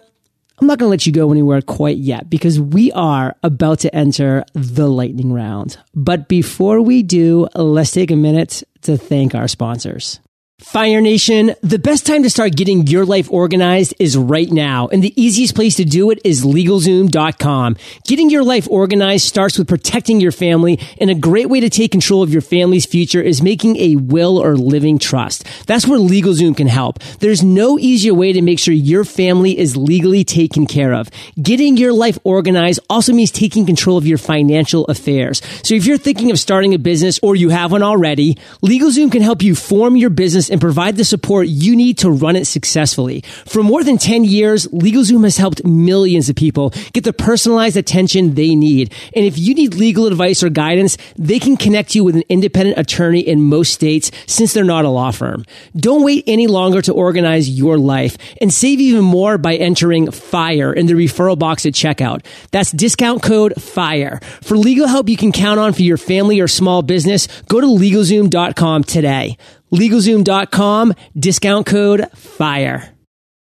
I'm 0.60 0.66
not 0.66 0.78
going 0.78 0.88
to 0.88 0.90
let 0.90 1.06
you 1.06 1.12
go 1.12 1.30
anywhere 1.30 1.62
quite 1.62 1.98
yet 1.98 2.28
because 2.28 2.58
we 2.58 2.90
are 2.92 3.36
about 3.44 3.80
to 3.80 3.94
enter 3.94 4.44
the 4.54 4.88
lightning 4.88 5.32
round. 5.32 5.78
But 5.94 6.28
before 6.28 6.82
we 6.82 7.04
do, 7.04 7.46
let's 7.54 7.92
take 7.92 8.10
a 8.10 8.16
minute 8.16 8.64
to 8.82 8.96
thank 8.96 9.36
our 9.36 9.46
sponsors. 9.46 10.18
Fire 10.60 11.00
Nation, 11.00 11.54
the 11.62 11.78
best 11.78 12.04
time 12.04 12.24
to 12.24 12.30
start 12.30 12.56
getting 12.56 12.84
your 12.88 13.06
life 13.06 13.30
organized 13.30 13.94
is 14.00 14.16
right 14.16 14.50
now. 14.50 14.88
And 14.88 15.04
the 15.04 15.14
easiest 15.14 15.54
place 15.54 15.76
to 15.76 15.84
do 15.84 16.10
it 16.10 16.18
is 16.24 16.44
LegalZoom.com. 16.44 17.76
Getting 18.02 18.28
your 18.28 18.42
life 18.42 18.66
organized 18.68 19.24
starts 19.24 19.56
with 19.56 19.68
protecting 19.68 20.20
your 20.20 20.32
family. 20.32 20.80
And 21.00 21.10
a 21.10 21.14
great 21.14 21.48
way 21.48 21.60
to 21.60 21.70
take 21.70 21.92
control 21.92 22.24
of 22.24 22.32
your 22.32 22.42
family's 22.42 22.86
future 22.86 23.22
is 23.22 23.40
making 23.40 23.76
a 23.76 23.94
will 23.94 24.36
or 24.36 24.56
living 24.56 24.98
trust. 24.98 25.46
That's 25.68 25.86
where 25.86 26.00
LegalZoom 26.00 26.56
can 26.56 26.66
help. 26.66 26.98
There's 27.20 27.44
no 27.44 27.78
easier 27.78 28.12
way 28.12 28.32
to 28.32 28.42
make 28.42 28.58
sure 28.58 28.74
your 28.74 29.04
family 29.04 29.56
is 29.56 29.76
legally 29.76 30.24
taken 30.24 30.66
care 30.66 30.92
of. 30.92 31.08
Getting 31.40 31.76
your 31.76 31.92
life 31.92 32.18
organized 32.24 32.80
also 32.90 33.12
means 33.12 33.30
taking 33.30 33.64
control 33.64 33.96
of 33.96 34.08
your 34.08 34.18
financial 34.18 34.86
affairs. 34.86 35.40
So 35.62 35.76
if 35.76 35.86
you're 35.86 35.98
thinking 35.98 36.32
of 36.32 36.38
starting 36.40 36.74
a 36.74 36.80
business 36.80 37.20
or 37.22 37.36
you 37.36 37.50
have 37.50 37.70
one 37.70 37.84
already, 37.84 38.34
LegalZoom 38.64 39.12
can 39.12 39.22
help 39.22 39.40
you 39.40 39.54
form 39.54 39.96
your 39.96 40.10
business 40.10 40.47
and 40.50 40.60
provide 40.60 40.96
the 40.96 41.04
support 41.04 41.48
you 41.48 41.76
need 41.76 41.98
to 41.98 42.10
run 42.10 42.36
it 42.36 42.46
successfully. 42.46 43.22
For 43.46 43.62
more 43.62 43.84
than 43.84 43.98
10 43.98 44.24
years, 44.24 44.66
LegalZoom 44.68 45.24
has 45.24 45.36
helped 45.36 45.64
millions 45.64 46.28
of 46.28 46.36
people 46.36 46.70
get 46.92 47.04
the 47.04 47.12
personalized 47.12 47.76
attention 47.76 48.34
they 48.34 48.54
need. 48.54 48.92
And 49.14 49.24
if 49.24 49.38
you 49.38 49.54
need 49.54 49.74
legal 49.74 50.06
advice 50.06 50.42
or 50.42 50.50
guidance, 50.50 50.96
they 51.16 51.38
can 51.38 51.56
connect 51.56 51.94
you 51.94 52.04
with 52.04 52.16
an 52.16 52.24
independent 52.28 52.78
attorney 52.78 53.20
in 53.20 53.42
most 53.42 53.72
states 53.72 54.10
since 54.26 54.52
they're 54.52 54.64
not 54.64 54.84
a 54.84 54.88
law 54.88 55.10
firm. 55.10 55.44
Don't 55.76 56.04
wait 56.04 56.24
any 56.26 56.46
longer 56.46 56.82
to 56.82 56.92
organize 56.92 57.48
your 57.48 57.78
life 57.78 58.16
and 58.40 58.52
save 58.52 58.80
even 58.80 59.04
more 59.04 59.38
by 59.38 59.56
entering 59.56 60.10
FIRE 60.10 60.72
in 60.72 60.86
the 60.86 60.94
referral 60.94 61.38
box 61.38 61.66
at 61.66 61.72
checkout. 61.72 62.24
That's 62.50 62.72
discount 62.72 63.22
code 63.22 63.60
FIRE. 63.60 64.20
For 64.42 64.56
legal 64.56 64.86
help 64.86 65.08
you 65.08 65.16
can 65.16 65.32
count 65.32 65.60
on 65.60 65.72
for 65.72 65.82
your 65.82 65.96
family 65.96 66.40
or 66.40 66.48
small 66.48 66.82
business, 66.82 67.26
go 67.48 67.60
to 67.60 67.66
LegalZoom.com 67.66 68.84
today. 68.84 69.36
LegalZoom.com, 69.72 70.94
discount 71.18 71.66
code 71.66 72.06
FIRE. 72.14 72.94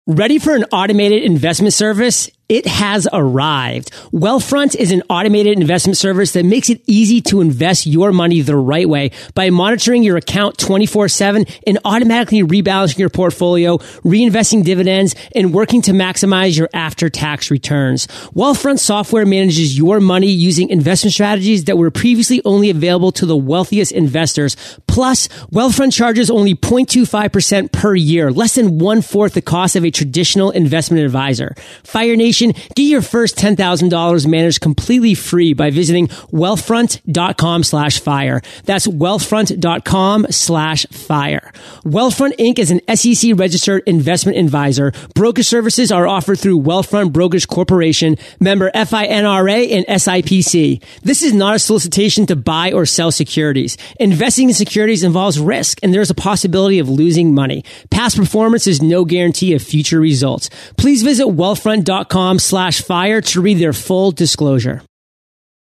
Ready 0.07 0.39
for 0.39 0.55
an 0.55 0.65
automated 0.71 1.23
investment 1.23 1.73
service? 1.73 2.31
It 2.49 2.65
has 2.65 3.07
arrived. 3.13 3.91
Wealthfront 4.11 4.75
is 4.75 4.91
an 4.91 5.03
automated 5.07 5.59
investment 5.59 5.97
service 5.97 6.31
that 6.31 6.45
makes 6.45 6.71
it 6.71 6.81
easy 6.87 7.21
to 7.21 7.41
invest 7.41 7.85
your 7.85 8.11
money 8.11 8.41
the 8.41 8.55
right 8.55 8.89
way 8.89 9.11
by 9.35 9.51
monitoring 9.51 10.01
your 10.01 10.17
account 10.17 10.57
24-7 10.57 11.47
and 11.67 11.77
automatically 11.85 12.41
rebalancing 12.41 12.97
your 12.97 13.11
portfolio, 13.11 13.77
reinvesting 14.03 14.63
dividends, 14.63 15.13
and 15.35 15.53
working 15.53 15.83
to 15.83 15.91
maximize 15.91 16.57
your 16.57 16.69
after-tax 16.73 17.51
returns. 17.51 18.07
Wealthfront 18.33 18.79
software 18.79 19.27
manages 19.27 19.77
your 19.77 19.99
money 19.99 20.31
using 20.31 20.69
investment 20.69 21.13
strategies 21.13 21.65
that 21.65 21.77
were 21.77 21.91
previously 21.91 22.41
only 22.45 22.71
available 22.71 23.11
to 23.11 23.27
the 23.27 23.37
wealthiest 23.37 23.91
investors. 23.91 24.57
Plus, 24.87 25.27
Wealthfront 25.51 25.93
charges 25.93 26.31
only 26.31 26.55
0.25% 26.55 27.71
per 27.71 27.93
year, 27.93 28.31
less 28.31 28.55
than 28.55 28.79
one-fourth 28.79 29.35
the 29.35 29.41
cost 29.43 29.75
of 29.75 29.85
a 29.85 29.91
traditional 29.91 30.49
investment 30.49 31.05
advisor. 31.05 31.53
Fire 31.83 32.15
Nation 32.15 32.38
Get 32.47 32.83
your 32.83 33.01
first 33.01 33.35
$10,000 33.35 34.27
managed 34.27 34.61
completely 34.61 35.13
free 35.13 35.53
by 35.53 35.69
visiting 35.69 36.07
wealthfront.com 36.07 37.63
slash 37.63 37.99
fire. 37.99 38.41
That's 38.63 38.87
wealthfront.com 38.87 40.27
slash 40.29 40.85
fire. 40.87 41.51
Wealthfront 41.83 42.37
Inc. 42.37 42.59
is 42.59 42.71
an 42.71 42.81
SEC 42.95 43.33
registered 43.35 43.83
investment 43.85 44.37
advisor. 44.37 44.93
Broker 45.13 45.43
services 45.43 45.91
are 45.91 46.07
offered 46.07 46.39
through 46.39 46.61
Wealthfront 46.61 47.11
Brokers 47.11 47.45
Corporation, 47.45 48.17
member 48.39 48.71
FINRA 48.71 49.71
and 49.71 49.85
SIPC. 49.85 50.81
This 51.01 51.21
is 51.21 51.33
not 51.33 51.55
a 51.55 51.59
solicitation 51.59 52.25
to 52.27 52.35
buy 52.35 52.71
or 52.71 52.85
sell 52.85 53.11
securities. 53.11 53.77
Investing 53.99 54.49
in 54.49 54.55
securities 54.55 55.03
involves 55.03 55.39
risk 55.39 55.79
and 55.83 55.93
there's 55.93 56.09
a 56.09 56.15
possibility 56.15 56.79
of 56.79 56.89
losing 56.89 57.33
money. 57.33 57.65
Past 57.89 58.15
performance 58.17 58.67
is 58.67 58.81
no 58.81 59.03
guarantee 59.03 59.53
of 59.53 59.61
future 59.61 59.99
results. 59.99 60.49
Please 60.77 61.03
visit 61.03 61.25
wealthfront.com 61.25 62.28
slash 62.37 62.81
fire 62.81 63.21
to 63.21 63.41
read 63.41 63.57
their 63.57 63.73
full 63.73 64.11
disclosure. 64.11 64.83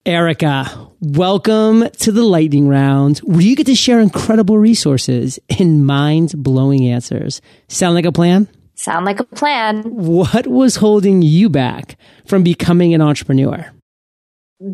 Erica, 0.04 0.88
welcome 1.00 1.88
to 1.90 2.12
the 2.12 2.24
lightning 2.24 2.68
round 2.68 3.18
where 3.18 3.40
you 3.40 3.54
get 3.54 3.66
to 3.66 3.74
share 3.74 4.00
incredible 4.00 4.58
resources 4.58 5.38
and 5.58 5.86
mind 5.86 6.32
blowing 6.36 6.86
answers. 6.86 7.40
Sound 7.68 7.94
like 7.94 8.06
a 8.06 8.12
plan? 8.12 8.48
Sound 8.74 9.04
like 9.04 9.20
a 9.20 9.24
plan. 9.24 9.82
What 9.82 10.46
was 10.46 10.76
holding 10.76 11.20
you 11.20 11.48
back 11.48 11.96
from 12.26 12.42
becoming 12.42 12.94
an 12.94 13.02
entrepreneur? 13.02 13.70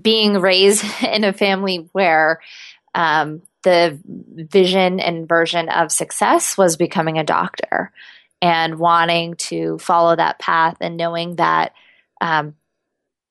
Being 0.00 0.38
raised 0.38 0.84
in 1.02 1.24
a 1.24 1.32
family 1.32 1.88
where 1.92 2.40
um, 2.94 3.42
the 3.64 3.98
vision 4.04 5.00
and 5.00 5.26
version 5.26 5.68
of 5.68 5.90
success 5.90 6.56
was 6.56 6.76
becoming 6.76 7.18
a 7.18 7.24
doctor 7.24 7.90
and 8.40 8.78
wanting 8.78 9.34
to 9.36 9.78
follow 9.78 10.14
that 10.14 10.38
path 10.38 10.76
and 10.80 10.96
knowing 10.96 11.36
that 11.36 11.72
um, 12.24 12.54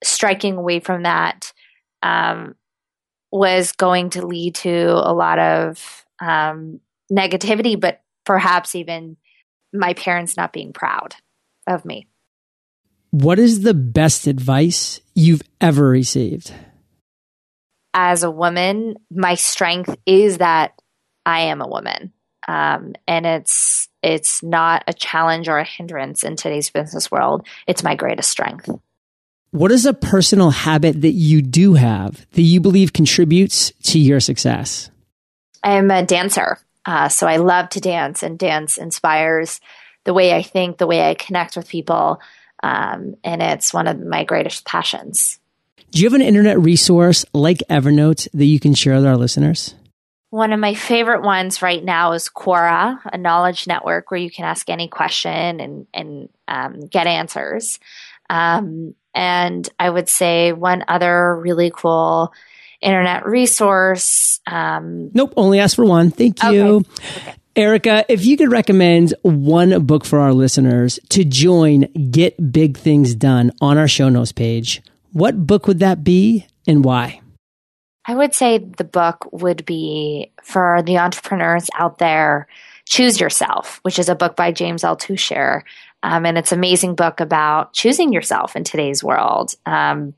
striking 0.03 0.55
away 0.55 0.79
from 0.79 1.03
that 1.03 1.51
um, 2.03 2.55
was 3.31 3.71
going 3.71 4.11
to 4.11 4.25
lead 4.25 4.53
to 4.53 4.91
a 4.91 5.11
lot 5.13 5.39
of 5.39 6.05
um, 6.21 6.79
negativity, 7.11 7.77
but 7.79 8.01
perhaps 8.23 8.75
even 8.75 9.17
my 9.73 9.93
parents 9.95 10.37
not 10.37 10.53
being 10.53 10.73
proud 10.73 11.15
of 11.65 11.83
me. 11.83 12.07
What 13.09 13.39
is 13.39 13.61
the 13.61 13.73
best 13.73 14.27
advice 14.27 15.01
you've 15.15 15.41
ever 15.59 15.89
received? 15.89 16.53
As 17.95 18.23
a 18.23 18.31
woman, 18.31 18.95
my 19.11 19.35
strength 19.35 19.95
is 20.05 20.37
that 20.37 20.79
I 21.25 21.41
am 21.41 21.61
a 21.61 21.67
woman. 21.67 22.13
Um, 22.47 22.93
and 23.07 23.25
it's 23.25 23.87
it's 24.01 24.43
not 24.43 24.83
a 24.87 24.93
challenge 24.93 25.47
or 25.47 25.57
a 25.57 25.63
hindrance 25.63 26.23
in 26.23 26.35
today's 26.35 26.69
business 26.69 27.09
world. 27.09 27.47
It's 27.67 27.83
my 27.83 27.95
greatest 27.95 28.29
strength. 28.29 28.69
What 29.51 29.71
is 29.71 29.85
a 29.85 29.93
personal 29.93 30.49
habit 30.49 31.01
that 31.01 31.11
you 31.11 31.41
do 31.41 31.75
have 31.75 32.25
that 32.31 32.41
you 32.41 32.59
believe 32.59 32.91
contributes 32.91 33.71
to 33.83 33.99
your 33.99 34.19
success? 34.19 34.89
I'm 35.63 35.91
a 35.91 36.03
dancer, 36.03 36.57
uh, 36.85 37.07
so 37.07 37.27
I 37.27 37.37
love 37.37 37.69
to 37.69 37.79
dance, 37.79 38.23
and 38.23 38.37
dance 38.37 38.77
inspires 38.77 39.61
the 40.03 40.13
way 40.13 40.33
I 40.33 40.41
think, 40.41 40.77
the 40.77 40.87
way 40.87 41.07
I 41.07 41.13
connect 41.13 41.55
with 41.55 41.69
people, 41.69 42.19
um, 42.61 43.15
and 43.23 43.41
it's 43.41 43.73
one 43.73 43.87
of 43.87 43.99
my 44.01 44.23
greatest 44.23 44.65
passions. 44.65 45.39
Do 45.91 46.01
you 46.01 46.07
have 46.07 46.19
an 46.19 46.25
internet 46.25 46.59
resource 46.59 47.23
like 47.33 47.59
Evernote 47.69 48.27
that 48.33 48.45
you 48.45 48.59
can 48.59 48.73
share 48.73 48.95
with 48.95 49.05
our 49.05 49.15
listeners? 49.15 49.75
One 50.33 50.51
of 50.51 50.59
my 50.59 50.73
favorite 50.73 51.21
ones 51.21 51.61
right 51.61 51.83
now 51.83 52.13
is 52.13 52.27
Quora, 52.27 52.99
a 53.05 53.19
knowledge 53.19 53.67
network 53.67 54.09
where 54.09 54.19
you 54.19 54.31
can 54.31 54.45
ask 54.45 54.67
any 54.67 54.87
question 54.87 55.59
and 55.59 55.85
and 55.93 56.27
um, 56.47 56.87
get 56.87 57.05
answers. 57.05 57.77
Um, 58.31 58.95
and 59.13 59.69
I 59.79 59.87
would 59.87 60.09
say 60.09 60.51
one 60.51 60.85
other 60.87 61.35
really 61.35 61.71
cool 61.71 62.33
internet 62.81 63.27
resource. 63.27 64.39
Um, 64.47 65.11
nope, 65.13 65.35
only 65.37 65.59
ask 65.59 65.75
for 65.75 65.85
one. 65.85 66.09
Thank 66.09 66.41
you. 66.41 66.63
Okay. 66.77 66.89
Okay. 67.19 67.35
Erica, 67.55 68.03
if 68.09 68.25
you 68.25 68.35
could 68.35 68.49
recommend 68.49 69.13
one 69.21 69.85
book 69.85 70.03
for 70.03 70.17
our 70.17 70.33
listeners 70.33 70.99
to 71.09 71.23
join 71.23 71.81
Get 72.09 72.51
Big 72.51 72.79
Things 72.79 73.13
Done 73.13 73.51
on 73.61 73.77
our 73.77 73.87
show 73.87 74.09
notes 74.09 74.31
page, 74.31 74.81
what 75.11 75.45
book 75.45 75.67
would 75.67 75.77
that 75.77 76.03
be 76.03 76.47
and 76.65 76.83
why? 76.83 77.21
I 78.05 78.15
would 78.15 78.33
say 78.33 78.57
the 78.57 78.83
book 78.83 79.27
would 79.31 79.65
be 79.65 80.31
for 80.43 80.81
the 80.85 80.97
entrepreneurs 80.97 81.69
out 81.77 81.97
there. 81.99 82.47
Choose 82.85 83.19
Yourself, 83.19 83.79
which 83.83 83.97
is 83.97 84.09
a 84.09 84.15
book 84.15 84.35
by 84.35 84.51
James 84.51 84.83
Altucher. 84.83 85.61
Um, 86.03 86.25
and 86.25 86.37
it's 86.37 86.51
an 86.51 86.59
amazing 86.59 86.95
book 86.95 87.21
about 87.21 87.73
choosing 87.73 88.11
yourself 88.11 88.57
in 88.57 88.65
today's 88.65 89.03
world. 89.03 89.55
Um, 89.65 90.15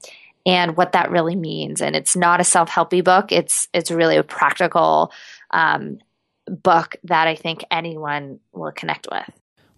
and 0.48 0.76
what 0.76 0.94
that 0.94 1.12
really 1.12 1.36
means. 1.36 1.82
And 1.82 1.96
it's 1.96 2.16
not 2.16 2.40
a 2.40 2.44
self-helpy 2.44 3.04
book. 3.04 3.32
It's 3.32 3.68
it's 3.74 3.92
really 3.92 4.18
a 4.18 4.24
practical 4.24 5.12
um, 5.52 6.00
book 6.48 6.96
that 7.04 7.28
I 7.28 7.36
think 7.36 7.66
anyone 7.72 8.40
will 8.52 8.72
connect 8.72 9.08
with. 9.12 9.30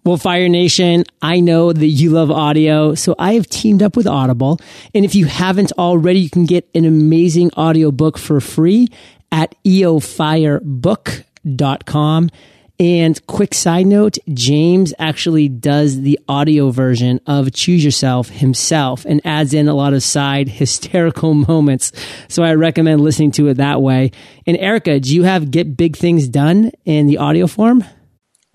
Well, 0.08 0.16
Fire 0.16 0.48
Nation, 0.48 1.04
I 1.20 1.40
know 1.40 1.70
that 1.70 1.86
you 1.86 2.08
love 2.08 2.30
audio, 2.30 2.94
so 2.94 3.14
I 3.18 3.34
have 3.34 3.46
teamed 3.46 3.82
up 3.82 3.94
with 3.94 4.06
Audible. 4.06 4.58
And 4.94 5.04
if 5.04 5.14
you 5.14 5.26
haven't 5.26 5.70
already, 5.72 6.20
you 6.20 6.30
can 6.30 6.46
get 6.46 6.66
an 6.74 6.86
amazing 6.86 7.50
audiobook 7.58 8.16
for 8.16 8.40
free 8.40 8.88
at 9.30 9.54
eofirebook.com. 9.66 12.30
And 12.80 13.26
quick 13.26 13.52
side 13.52 13.86
note, 13.86 14.16
James 14.32 14.94
actually 14.98 15.50
does 15.50 16.00
the 16.00 16.18
audio 16.26 16.70
version 16.70 17.20
of 17.26 17.52
Choose 17.52 17.84
Yourself 17.84 18.30
himself 18.30 19.04
and 19.04 19.20
adds 19.26 19.52
in 19.52 19.68
a 19.68 19.74
lot 19.74 19.92
of 19.92 20.02
side 20.02 20.48
hysterical 20.62 21.34
moments. 21.34 21.92
So 22.28 22.42
I 22.42 22.54
recommend 22.54 23.02
listening 23.02 23.32
to 23.32 23.48
it 23.48 23.58
that 23.58 23.82
way. 23.82 24.12
And 24.46 24.56
Erica, 24.56 25.00
do 25.00 25.14
you 25.14 25.24
have 25.24 25.50
Get 25.50 25.76
Big 25.76 25.96
Things 25.96 26.28
Done 26.28 26.72
in 26.86 27.08
the 27.08 27.18
audio 27.18 27.46
form? 27.46 27.84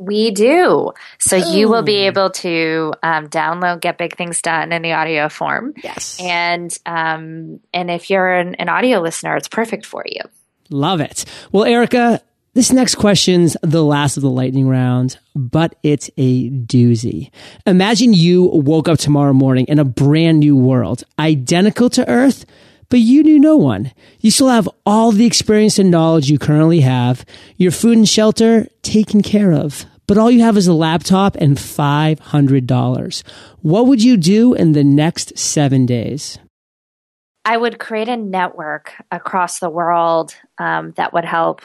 We 0.05 0.31
do. 0.31 0.91
So 1.19 1.37
Ooh. 1.37 1.57
you 1.57 1.69
will 1.69 1.81
be 1.83 2.07
able 2.07 2.29
to 2.31 2.93
um, 3.03 3.29
download 3.29 3.81
Get 3.81 3.97
Big 3.97 4.15
Things 4.15 4.41
Done 4.41 4.71
in 4.71 4.81
the 4.81 4.93
audio 4.93 5.29
form. 5.29 5.73
Yes. 5.83 6.19
And 6.21 6.77
um, 6.85 7.59
and 7.73 7.89
if 7.89 8.09
you're 8.09 8.33
an, 8.33 8.55
an 8.55 8.69
audio 8.69 8.99
listener, 8.99 9.35
it's 9.35 9.47
perfect 9.47 9.85
for 9.85 10.03
you. 10.05 10.21
Love 10.69 11.01
it. 11.01 11.25
Well, 11.51 11.65
Erica, 11.65 12.21
this 12.53 12.71
next 12.71 12.95
question's 12.95 13.57
the 13.63 13.83
last 13.83 14.15
of 14.15 14.21
the 14.21 14.29
lightning 14.29 14.67
round, 14.67 15.17
but 15.35 15.75
it's 15.81 16.09
a 16.17 16.51
doozy. 16.51 17.31
Imagine 17.65 18.13
you 18.13 18.43
woke 18.43 18.87
up 18.87 18.99
tomorrow 18.99 19.33
morning 19.33 19.65
in 19.67 19.79
a 19.79 19.83
brand 19.83 20.39
new 20.39 20.55
world, 20.55 21.03
identical 21.17 21.89
to 21.89 22.07
Earth, 22.07 22.45
but 22.89 22.99
you 22.99 23.23
knew 23.23 23.39
no 23.39 23.57
one. 23.57 23.91
You 24.19 24.29
still 24.29 24.49
have 24.49 24.69
all 24.85 25.11
the 25.11 25.25
experience 25.25 25.79
and 25.79 25.89
knowledge 25.89 26.29
you 26.29 26.37
currently 26.37 26.81
have, 26.81 27.25
your 27.57 27.71
food 27.71 27.97
and 27.97 28.07
shelter 28.07 28.67
taken 28.83 29.23
care 29.23 29.51
of, 29.51 29.85
but 30.07 30.17
all 30.17 30.31
you 30.31 30.41
have 30.41 30.57
is 30.57 30.67
a 30.67 30.73
laptop 30.73 31.35
and 31.35 31.57
$500. 31.57 33.23
What 33.61 33.87
would 33.87 34.03
you 34.03 34.17
do 34.17 34.53
in 34.53 34.73
the 34.73 34.83
next 34.83 35.37
seven 35.37 35.85
days? 35.85 36.39
I 37.45 37.57
would 37.57 37.79
create 37.79 38.07
a 38.07 38.17
network 38.17 38.93
across 39.11 39.59
the 39.59 39.69
world 39.69 40.35
um, 40.57 40.91
that 40.95 41.13
would 41.13 41.25
help 41.25 41.61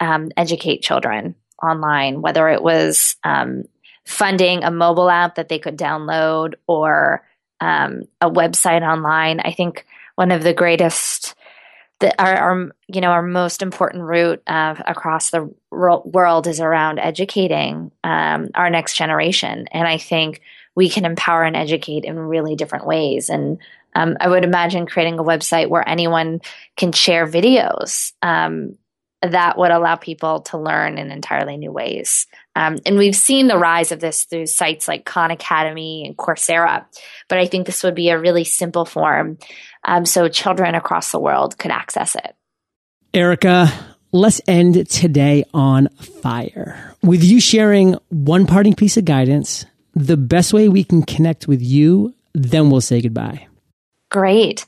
um, 0.00 0.30
educate 0.36 0.82
children 0.82 1.34
online, 1.62 2.22
whether 2.22 2.48
it 2.48 2.62
was 2.62 3.16
um, 3.24 3.64
funding 4.04 4.64
a 4.64 4.70
mobile 4.70 5.10
app 5.10 5.36
that 5.36 5.48
they 5.48 5.58
could 5.58 5.76
download 5.76 6.54
or 6.66 7.26
um, 7.60 8.02
a 8.20 8.30
website 8.30 8.82
online. 8.82 9.40
I 9.40 9.52
think 9.52 9.86
one 10.16 10.32
of 10.32 10.42
the 10.42 10.54
greatest, 10.54 11.34
the, 12.02 12.22
our, 12.22 12.36
our 12.36 12.70
you 12.88 13.00
know 13.00 13.10
our 13.10 13.22
most 13.22 13.62
important 13.62 14.02
route 14.02 14.42
uh, 14.46 14.74
across 14.86 15.30
the 15.30 15.54
world 15.70 16.46
is 16.48 16.60
around 16.60 16.98
educating 16.98 17.92
um, 18.04 18.50
our 18.54 18.68
next 18.68 18.96
generation, 18.96 19.66
and 19.70 19.86
I 19.88 19.98
think 19.98 20.42
we 20.74 20.90
can 20.90 21.04
empower 21.04 21.44
and 21.44 21.56
educate 21.56 22.04
in 22.04 22.18
really 22.18 22.56
different 22.56 22.86
ways. 22.86 23.30
And 23.30 23.58
um, 23.94 24.16
I 24.20 24.28
would 24.28 24.44
imagine 24.44 24.86
creating 24.86 25.18
a 25.18 25.24
website 25.24 25.68
where 25.68 25.88
anyone 25.88 26.40
can 26.76 26.92
share 26.92 27.26
videos 27.26 28.12
um, 28.20 28.76
that 29.22 29.56
would 29.56 29.70
allow 29.70 29.96
people 29.96 30.40
to 30.40 30.58
learn 30.58 30.98
in 30.98 31.10
entirely 31.10 31.56
new 31.56 31.70
ways. 31.70 32.26
Um, 32.56 32.78
and 32.84 32.98
we've 32.98 33.16
seen 33.16 33.46
the 33.46 33.56
rise 33.56 33.92
of 33.92 34.00
this 34.00 34.24
through 34.24 34.46
sites 34.46 34.88
like 34.88 35.04
Khan 35.04 35.30
Academy 35.30 36.04
and 36.04 36.16
Coursera, 36.16 36.84
but 37.28 37.38
I 37.38 37.46
think 37.46 37.66
this 37.66 37.82
would 37.82 37.94
be 37.94 38.10
a 38.10 38.18
really 38.18 38.44
simple 38.44 38.84
form 38.84 39.38
um, 39.84 40.04
so 40.04 40.28
children 40.28 40.74
across 40.74 41.12
the 41.12 41.20
world 41.20 41.56
could 41.56 41.70
access 41.70 42.16
it. 42.16 42.34
Erica, 43.14 43.72
let's 44.10 44.40
end 44.48 44.88
today 44.88 45.44
on 45.54 45.88
fire 46.22 46.92
with 47.02 47.22
you 47.22 47.40
sharing 47.40 47.94
one 48.08 48.46
parting 48.46 48.74
piece 48.74 48.96
of 48.96 49.04
guidance, 49.04 49.66
the 49.94 50.16
best 50.16 50.52
way 50.52 50.68
we 50.68 50.84
can 50.84 51.02
connect 51.02 51.48
with 51.48 51.60
you, 51.60 52.14
then 52.34 52.70
we'll 52.70 52.80
say 52.80 53.00
goodbye. 53.00 53.46
Great. 54.10 54.66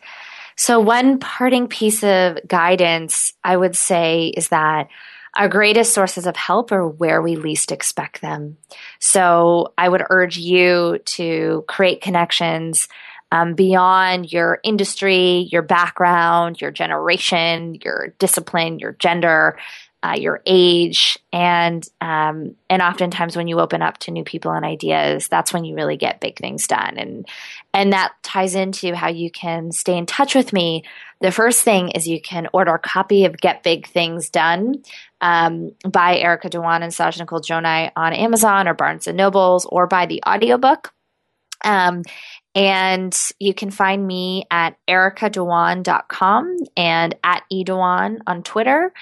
So, 0.56 0.80
one 0.80 1.18
parting 1.18 1.68
piece 1.68 2.04
of 2.04 2.38
guidance 2.46 3.32
I 3.42 3.56
would 3.56 3.76
say 3.76 4.28
is 4.28 4.48
that 4.48 4.88
our 5.34 5.48
greatest 5.48 5.92
sources 5.92 6.26
of 6.26 6.36
help 6.36 6.70
are 6.70 6.86
where 6.86 7.20
we 7.20 7.34
least 7.34 7.72
expect 7.72 8.20
them. 8.20 8.56
So, 9.00 9.72
I 9.76 9.88
would 9.88 10.04
urge 10.10 10.36
you 10.36 10.98
to 11.04 11.64
create 11.66 12.02
connections 12.02 12.88
um, 13.32 13.54
beyond 13.54 14.32
your 14.32 14.60
industry, 14.62 15.48
your 15.50 15.62
background, 15.62 16.60
your 16.60 16.70
generation, 16.70 17.80
your 17.82 18.14
discipline, 18.20 18.78
your 18.78 18.92
gender, 18.92 19.58
uh, 20.04 20.12
your 20.12 20.42
age, 20.44 21.18
and 21.32 21.88
um, 22.02 22.56
and 22.68 22.82
oftentimes 22.82 23.36
when 23.36 23.48
you 23.48 23.58
open 23.58 23.80
up 23.80 23.96
to 23.96 24.10
new 24.10 24.22
people 24.22 24.52
and 24.52 24.64
ideas, 24.64 25.28
that's 25.28 25.50
when 25.50 25.64
you 25.64 25.74
really 25.74 25.96
get 25.96 26.20
big 26.20 26.36
things 26.36 26.66
done. 26.66 26.98
And 26.98 27.26
and 27.72 27.94
that 27.94 28.12
ties 28.22 28.54
into 28.54 28.94
how 28.94 29.08
you 29.08 29.30
can 29.30 29.72
stay 29.72 29.96
in 29.96 30.04
touch 30.04 30.34
with 30.34 30.52
me. 30.52 30.84
The 31.22 31.32
first 31.32 31.62
thing 31.62 31.88
is 31.90 32.06
you 32.06 32.20
can 32.20 32.48
order 32.52 32.74
a 32.74 32.78
copy 32.78 33.24
of 33.24 33.38
Get 33.38 33.62
Big 33.62 33.86
Things 33.86 34.28
Done 34.28 34.82
um, 35.22 35.72
by 35.88 36.18
Erica 36.18 36.50
Dhawan 36.50 36.82
and 36.82 36.92
Saj 36.92 37.18
Nicole 37.18 37.40
on 37.50 38.12
Amazon 38.12 38.68
or 38.68 38.74
Barnes 38.74 39.06
and 39.06 39.16
Nobles, 39.16 39.64
or 39.64 39.86
by 39.86 40.04
the 40.04 40.22
audiobook. 40.26 40.92
Um, 41.64 42.02
and 42.54 43.14
you 43.40 43.52
can 43.52 43.70
find 43.70 44.06
me 44.06 44.46
at 44.50 44.76
ericadhawan.com 44.86 46.56
and 46.76 47.16
at 47.24 47.42
edhawan 47.52 48.18
on 48.26 48.42
Twitter. 48.42 48.92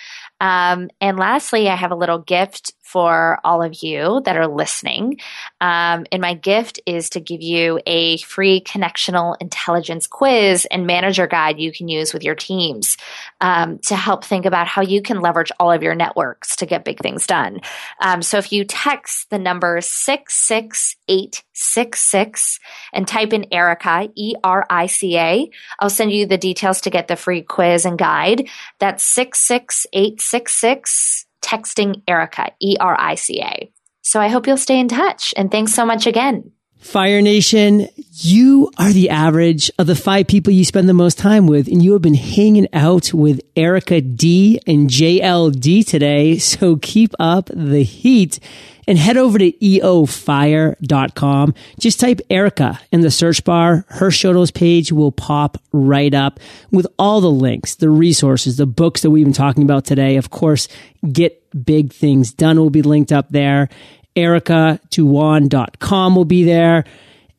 Um, 0.41 0.91
and 1.01 1.19
lastly, 1.19 1.69
I 1.69 1.77
have 1.77 1.93
a 1.93 1.97
little 1.97 2.19
gift 2.19 2.73
for 2.93 3.39
all 3.43 3.63
of 3.63 3.83
you 3.83 4.21
that 4.27 4.37
are 4.37 4.47
listening. 4.47 5.19
Um, 5.63 6.05
and 6.13 6.21
my 6.21 6.35
gift 6.35 6.79
is 6.85 7.09
to 7.11 7.21
give 7.21 7.41
you 7.41 7.81
a 7.87 8.19
free 8.19 8.61
connectional 8.61 9.35
intelligence 9.41 10.07
quiz 10.07 10.67
and 10.71 10.87
manager 10.87 11.27
guide 11.27 11.59
you 11.59 11.73
can 11.73 11.89
use 11.89 12.13
with 12.13 12.23
your 12.23 12.35
teams 12.35 12.99
um, 13.41 13.79
to 13.87 13.97
help 13.97 14.25
think 14.25 14.45
about 14.45 14.67
how 14.67 14.83
you 14.83 15.01
can 15.01 15.21
leverage 15.21 15.51
all 15.59 15.73
of 15.73 15.83
your 15.83 15.95
networks 15.95 16.57
to 16.57 16.67
get 16.67 16.85
big 16.85 17.01
things 17.01 17.27
done. 17.27 17.61
Um, 18.03 18.21
so 18.21 18.37
if 18.37 18.53
you 18.53 18.65
text 18.65 19.31
the 19.31 19.39
number 19.39 19.81
66866 19.81 22.61
and 22.93 23.09
type 23.09 23.33
in 23.33 23.42
Erica, 23.51 24.09
E 24.15 24.35
R 24.45 24.65
I 24.69 24.87
C 24.87 25.19
A, 25.19 25.51
I'll 25.81 25.91
send 25.91 26.13
you 26.13 26.27
the 26.27 26.39
details 26.39 26.81
to 26.83 26.91
get 26.91 27.09
the 27.09 27.17
free 27.17 27.43
quiz 27.43 27.85
and 27.85 27.99
guide. 27.99 28.49
That's 28.79 29.03
66866 29.05 31.27
texting 31.43 32.03
Erica, 32.07 32.53
E 32.61 32.77
R 32.79 32.97
I 32.99 33.17
C 33.17 33.43
A. 33.43 33.73
So 34.03 34.21
I 34.21 34.29
hope 34.29 34.47
you'll 34.47 34.57
stay 34.57 34.79
in 34.79 34.87
touch. 34.89 35.35
And 35.37 35.51
thanks 35.51 35.75
so 35.75 35.85
much 35.87 36.07
again. 36.07 36.53
Fire 36.83 37.23
Nation, 37.23 37.89
you 38.11 38.73
are 38.77 38.93
the 38.93 39.11
average 39.11 39.71
of 39.79 39.87
the 39.87 39.95
five 39.95 40.27
people 40.27 40.53
you 40.53 40.65
spend 40.65 40.89
the 40.89 40.93
most 40.93 41.17
time 41.17 41.47
with, 41.47 41.69
and 41.69 41.81
you 41.81 41.93
have 41.93 42.03
been 42.03 42.15
hanging 42.15 42.67
out 42.73 43.15
with 43.15 43.41
Erica 43.55 44.01
D 44.01 44.61
and 44.67 44.91
JLD 44.91 45.87
today. 45.87 46.39
So 46.39 46.77
keep 46.77 47.15
up 47.21 47.49
the 47.55 47.85
heat 47.85 48.41
and 48.87 48.99
head 48.99 49.17
over 49.17 49.39
to 49.39 49.51
eofire.com. 49.53 51.55
Just 51.79 52.01
type 52.01 52.21
Erica 52.29 52.81
in 52.91 53.03
the 53.03 53.11
search 53.11 53.45
bar. 53.45 53.85
Her 53.89 54.11
show 54.11 54.33
notes 54.33 54.51
page 54.51 54.93
will 54.93 55.13
pop 55.13 55.57
right 55.73 56.13
up 56.13 56.41
with 56.71 56.87
all 56.99 57.21
the 57.21 57.31
links, 57.31 57.77
the 57.77 57.91
resources, 57.91 58.57
the 58.57 58.67
books 58.67 59.03
that 59.03 59.11
we've 59.11 59.27
been 59.27 59.33
talking 59.33 59.63
about 59.63 59.85
today. 59.85 60.17
Of 60.17 60.31
course, 60.31 60.67
Get 61.11 61.39
Big 61.65 61.93
Things 61.93 62.33
Done 62.33 62.59
will 62.59 62.71
be 62.71 62.83
linked 62.83 63.13
up 63.13 63.29
there. 63.31 63.69
EricaDhawan.com 64.17 66.17
will 66.17 66.25
be 66.25 66.43
there. 66.45 66.85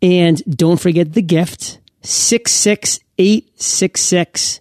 And 0.02 0.42
don't 0.46 0.80
forget 0.80 1.12
the 1.14 1.22
gift 1.22 1.80
66866 2.02 4.60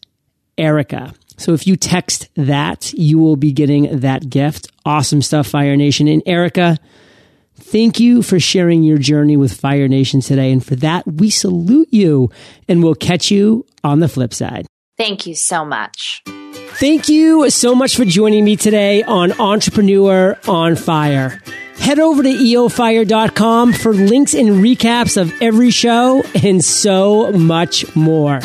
Erica. 0.59 1.15
So 1.43 1.55
if 1.55 1.67
you 1.67 1.75
text 1.75 2.29
that, 2.37 2.93
you 2.93 3.19
will 3.19 3.35
be 3.35 3.51
getting 3.51 3.99
that 3.99 4.31
gift. 4.31 4.71
Awesome 4.85 5.23
stuff, 5.23 5.49
Fire 5.49 5.75
Nation. 5.75 6.07
And 6.07 6.23
Erica, 6.25 6.79
thank 7.57 7.99
you 7.99 8.23
for 8.23 8.39
sharing 8.39 8.85
your 8.85 8.99
journey 8.99 9.37
with 9.37 9.53
Fire 9.53 9.89
Nation 9.89 10.21
today. 10.21 10.53
And 10.53 10.65
for 10.65 10.77
that, 10.77 11.05
we 11.05 11.31
salute 11.31 11.89
you 11.91 12.31
and 12.69 12.81
we'll 12.81 12.95
catch 12.95 13.33
you 13.33 13.67
on 13.83 13.99
the 13.99 14.09
flip 14.09 14.33
side. 14.33 14.67
Thank 14.97 15.27
you 15.27 15.35
so 15.35 15.65
much. 15.65 16.23
Thank 16.75 17.09
you 17.09 17.51
so 17.51 17.75
much 17.75 17.97
for 17.97 18.05
joining 18.05 18.45
me 18.45 18.55
today 18.55 19.03
on 19.03 19.33
Entrepreneur 19.33 20.39
on 20.47 20.77
Fire. 20.77 21.43
Head 21.79 21.99
over 21.99 22.23
to 22.23 22.29
eofire.com 22.29 23.73
for 23.73 23.93
links 23.93 24.35
and 24.35 24.49
recaps 24.65 25.21
of 25.21 25.33
every 25.43 25.71
show 25.71 26.23
and 26.45 26.65
so 26.65 27.33
much 27.33 27.97
more. 27.97 28.39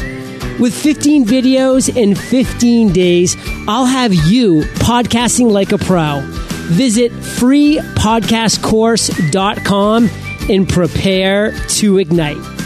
With 0.60 0.74
15 0.74 1.26
videos 1.26 1.96
in 1.96 2.16
15 2.16 2.92
days, 2.92 3.38
I'll 3.68 3.86
have 3.86 4.12
you 4.14 4.62
podcasting 4.80 5.52
like 5.52 5.72
a 5.72 5.78
pro. 5.78 6.22
Visit 6.70 7.12
freepodcastcourse.com 7.12 10.10
and 10.50 10.68
prepare 10.68 11.52
to 11.52 12.00
ignite. 12.00 12.57